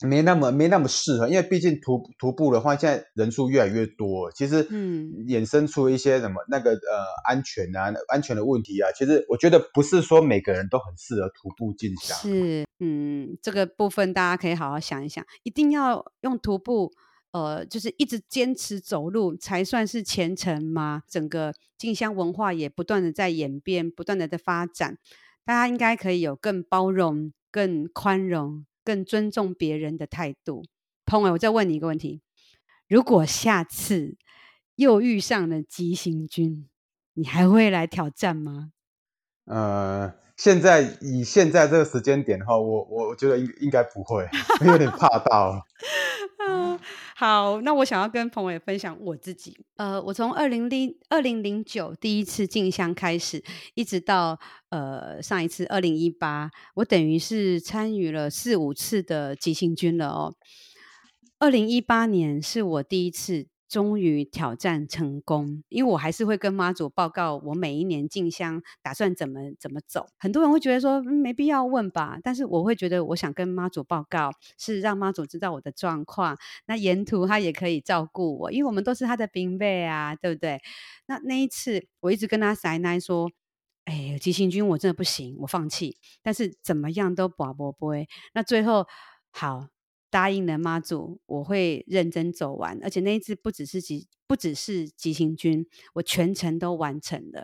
[0.00, 12.18] 没那么没那么适合，因为毕竟徒徒步的话，现在人数越来越多，其实嗯，衍生出一些什么那个呃安全啊安全的问题啊，其实我觉得不是说每个人都很适合徒步进香。
[12.18, 16.92] 是，嗯，这个部分大家可以好好想一想，一定要用徒步，
[17.30, 21.02] 呃，就是一直坚持走路才算是虔诚吗？
[21.08, 24.98] 整个进香文化也不断的在演变，不断的在发展，
[25.44, 28.66] 大家应该可以有更包容、更宽容。
[28.84, 30.64] 更尊重别人的态度，
[31.04, 32.20] 鹏伟，我再问你一个问题：
[32.88, 34.16] 如果下次
[34.76, 36.68] 又遇上了急行军，
[37.14, 38.72] 你还会来挑战吗？
[39.46, 44.28] 呃，现在以现在这个时间点的话，我我觉得应应该不会，
[44.66, 45.66] 有点怕到。
[46.46, 46.78] 嗯，
[47.16, 49.56] 好，那我想要跟彭伟分享我自己。
[49.76, 53.42] 呃，我从二零零二零零九第一次进香开始，
[53.74, 54.38] 一直到
[54.70, 60.34] 呃上一次二零一八，我等于是参与了四五次的急行军了哦。
[61.38, 63.46] 二零一八年是我第一次。
[63.68, 70.06] 终于挑战成功，因为我还是会跟妈祖报告我每一年进香打算怎么怎么走。
[70.18, 76.36] 很多人会觉得说，嗯，没必要问吧，但是我会觉得我想跟妈祖报告，是让妈祖知道我的状况，
[76.66, 80.60] 那沿途他也可以照顾我，因为我们都是他的兵辈啊，对不对？
[81.06, 83.30] 那那一次我一直跟他塞奶说，
[83.86, 87.94] 哎，急行军我真的不行，我放弃，但是怎么样都跋不过，
[88.34, 88.86] 那最后
[89.30, 89.68] 好。
[90.14, 97.42] 答应了妈祖，我会认真走完，而且那一次不只是急，不只是急行军，我全程都完成了。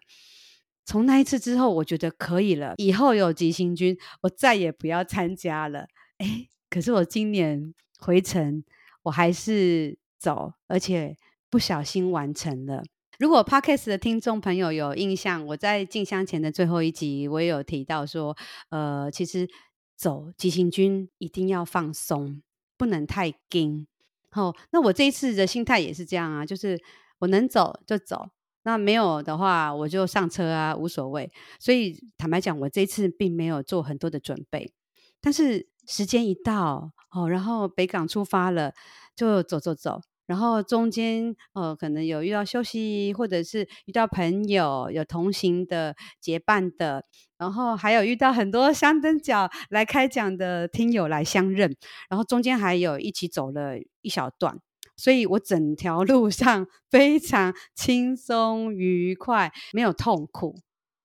[0.86, 5.88] 从那一次之后，我觉得可以了，以后有急行军，我再也不要参加了。
[6.18, 8.62] 诶，可是我今年回程，
[9.02, 11.16] 我还是走，而且
[11.50, 12.84] 不小心完成了。
[13.18, 18.36] 如果 Podcast 的听众朋友有印象，我在进香前的最后一集，我也有提到说，
[18.68, 19.48] 呃，其实
[19.96, 22.40] 走急行军一定要放松。
[22.81, 23.87] 不能太紧，
[24.31, 26.81] 好、哦，那我这一次的心态也是这样啊，就是
[27.18, 28.31] 我能走就走，
[28.62, 31.31] 那没有的话我就上车啊，无所谓。
[31.59, 34.72] 所以坦白讲，我这一次并没有做很多的准备，
[35.20, 38.72] 但是时间一到，哦，然后北港出发了，
[39.14, 40.01] 就走走走。
[40.31, 47.05] 然后中间呃，可能有遇到休息，或者是遇到朋友，有同行的结伴的，
[47.37, 51.74] 然后还有遇到很多相灯脚来开讲的听友来相认，
[52.09, 54.57] 然后中间还有一起走了一小段，
[54.97, 60.55] 所以我整条路上 非常轻松愉快，没有痛苦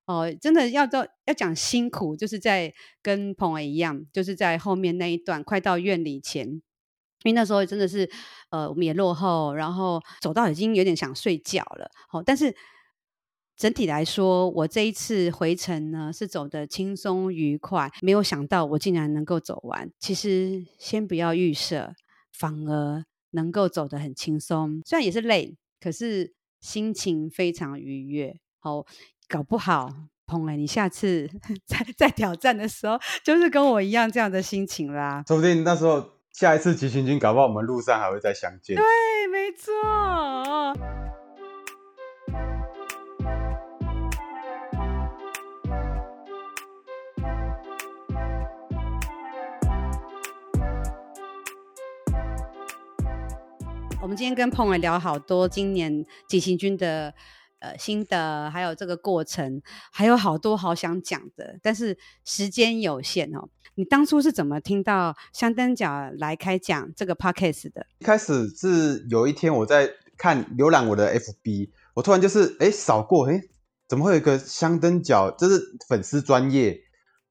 [0.06, 2.72] 哦、真的要到要讲辛苦，就是在
[3.02, 6.62] 跟鹏伟一样，就是在后面那一段快到院里前。
[7.26, 8.08] 因为那时候真的是，
[8.52, 11.90] 呃，我们也落后，然后走到已经有点想睡觉了。
[12.08, 12.56] 好，但是
[13.58, 19.90] 整体来说，我这一次回程呢是走得轻松愉快，没有想到我竟然能够走完。
[20.00, 21.96] 其实先不要预设，
[22.32, 28.36] 反而能够走得很轻松，虽然也是累，可是心情非常愉悦。
[28.60, 28.86] 好，
[29.28, 29.90] 搞不好
[30.28, 31.28] 鹏伟，你下次
[31.66, 35.24] 在在挑战的时候，就是跟我一样这样的心情啦。
[35.28, 36.15] 说不定那时候。
[36.38, 38.76] 下一次急行军，搞不好我们路上还会再相见。
[38.76, 38.84] 对，
[39.32, 39.74] 没错。
[54.02, 57.14] 我们今天跟朋友聊好多今年急行军的
[57.66, 59.62] 呃心得，还有这个过程，
[59.92, 63.50] 还有好多好想讲的，但是时间有限哦。
[63.76, 67.86] 你当初是怎么听到香灯角来开讲这个 podcast 的？
[68.00, 73.42] 一开始是有一天我在看浏览我的 FB，我突然就是哎扫过，哎
[73.90, 75.30] 怎么会有一个香灯角？
[75.38, 76.80] 这是粉丝专业，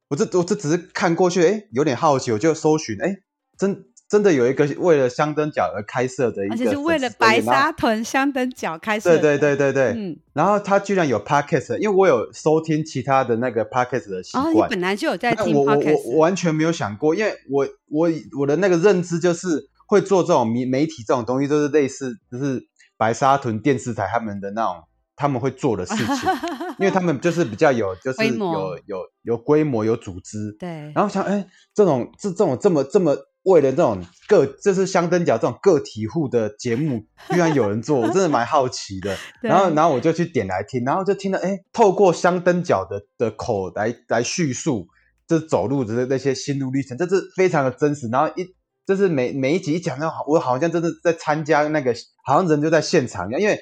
[0.08, 3.16] 我这我这只是看过去，哎有点好奇，我就搜寻，哎
[3.56, 3.86] 真。
[4.06, 9.18] 真的有一个为了香灯角而开设的一个，而且是为了白沙屯香灯角开设。
[9.18, 14.44] 对对对对对，嗯，然后他居然有 podcast，因为我有收听其他的那个 podcast 的习惯。
[14.44, 15.96] 哦，你本来就有在听 podcast。
[15.96, 22.62] 我我我完全没有想过，因为我我我的那个认知就是会做这种媒媒体这种东西，就是类似就是
[22.98, 24.82] 白沙屯电视台他们的那种
[25.16, 26.30] 他们会做的事情，
[26.78, 30.54] 因为他们就是比较有就是有有有，有规模有组织。
[30.60, 33.16] 对，然后想哎，这种这这种这么这么。
[33.44, 39.16] 为了这种个，就是香灯脚这种个体户的节目，居然有人做， 我真的蛮好奇的。
[39.42, 44.86] 然后，然后我就去点来听，然后就听到，哎，透过香灯脚的的口来来叙述，
[45.28, 48.08] 这走路的那些心路历程，这是非常的真实。
[48.08, 48.46] 然后一，
[48.86, 53.58] 就是每每一集一讲到，我好像真的在参加那个，好像人就在现场一样，因为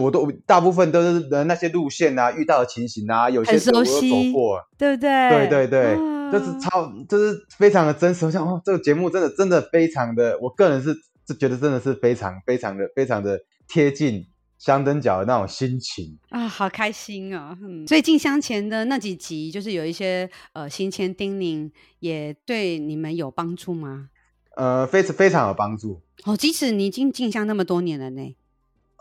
[0.00, 3.92] 我都大部分都是那些路线啊，遇到的情形啊，有些我都走
[4.32, 5.30] 过，对不对？
[5.30, 5.94] 对对对。
[5.94, 8.24] 啊就是超，就是非常的真实。
[8.24, 10.94] 我想哦，这个节目真的真的非常的，我个人是
[11.28, 14.26] 是觉得真的是非常非常的非常的贴近
[14.58, 17.56] 香灯脚的那种心情啊，好开心哦！
[17.60, 24.08] 嗯，所以进香前的那几集，就是有一些呃行前叮咛，也对你们有帮助吗？
[24.56, 26.00] 呃，非常非常有帮助。
[26.24, 28.36] 哦，即使你已经进香那么多年了呢。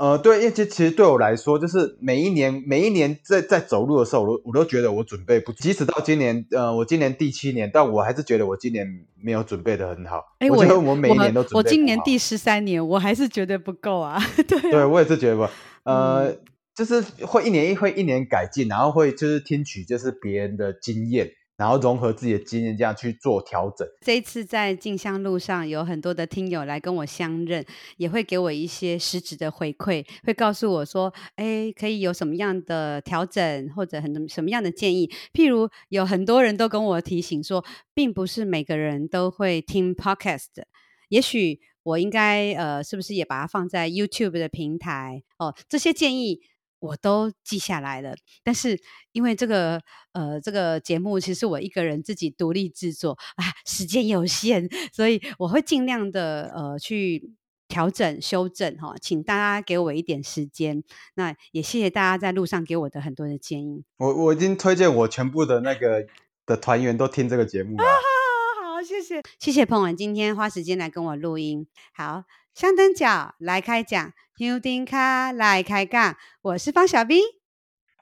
[0.02, 5.62] 呃，对，因为其实其实对我来说，就是每一年每一年在在走路的时候，我都我都觉得我准备不足。
[5.62, 8.88] 即使到今年，呃，我今年第七年，但我还是觉得我今年
[9.22, 10.24] 没有准备的很好。
[10.40, 11.58] 哎，我觉得我每一年都准备。
[11.58, 14.20] 我今年第十三年，我还是觉得不够啊。
[14.48, 15.48] 对啊，对我也是觉得不，
[15.84, 16.40] 呃，嗯、
[16.74, 21.30] 就是会一年一会一年改进，然后会就是听取就是别人的经验。
[21.62, 23.88] 然后融合自己的经验，这样去做调整。
[24.04, 27.64] 这一次在进香路上，有很多的听友来跟我相认，
[27.98, 40.64] 也会给我一些实质的回馈，会告诉我说：“哎，可以有什么样的调整，或者很什么样的建议。”譬如有很多人都跟我提醒说，并不是每个人都会听 Podcast，
[41.10, 45.22] 也许我应该呃，是不是也把它放在 YouTube 的平台？
[45.38, 46.42] 哦，这些建议。
[46.82, 48.78] 我都记下来了，但是
[49.12, 49.82] 因为这个
[50.14, 57.32] 呃这个节目其实我一个人自己独立制作啊，时间有限，所以我会尽量的呃去
[57.68, 60.84] 调整修正哈，请大家给我一点时间。
[61.14, 63.86] 那也谢谢大家在路上给我的很多的建议。
[63.98, 66.08] 我我已经推荐我全部的那个
[66.46, 67.84] 的团员都听这个节目了。
[67.84, 71.68] 啊，好，好，谢谢谢谢朋友今天花时间来跟我录音。
[71.94, 72.24] 好，
[72.54, 74.14] 香灯脚来开讲。
[74.40, 77.22] 牛丁卡来开杠，我是方小兵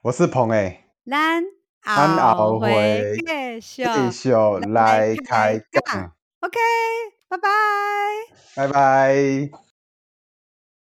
[0.04, 1.44] 我是鹏诶，咱
[2.34, 3.14] 后会
[3.60, 4.32] 继续
[4.72, 6.58] 来开杠，OK，
[7.28, 7.48] 拜拜，
[8.56, 9.69] 拜拜。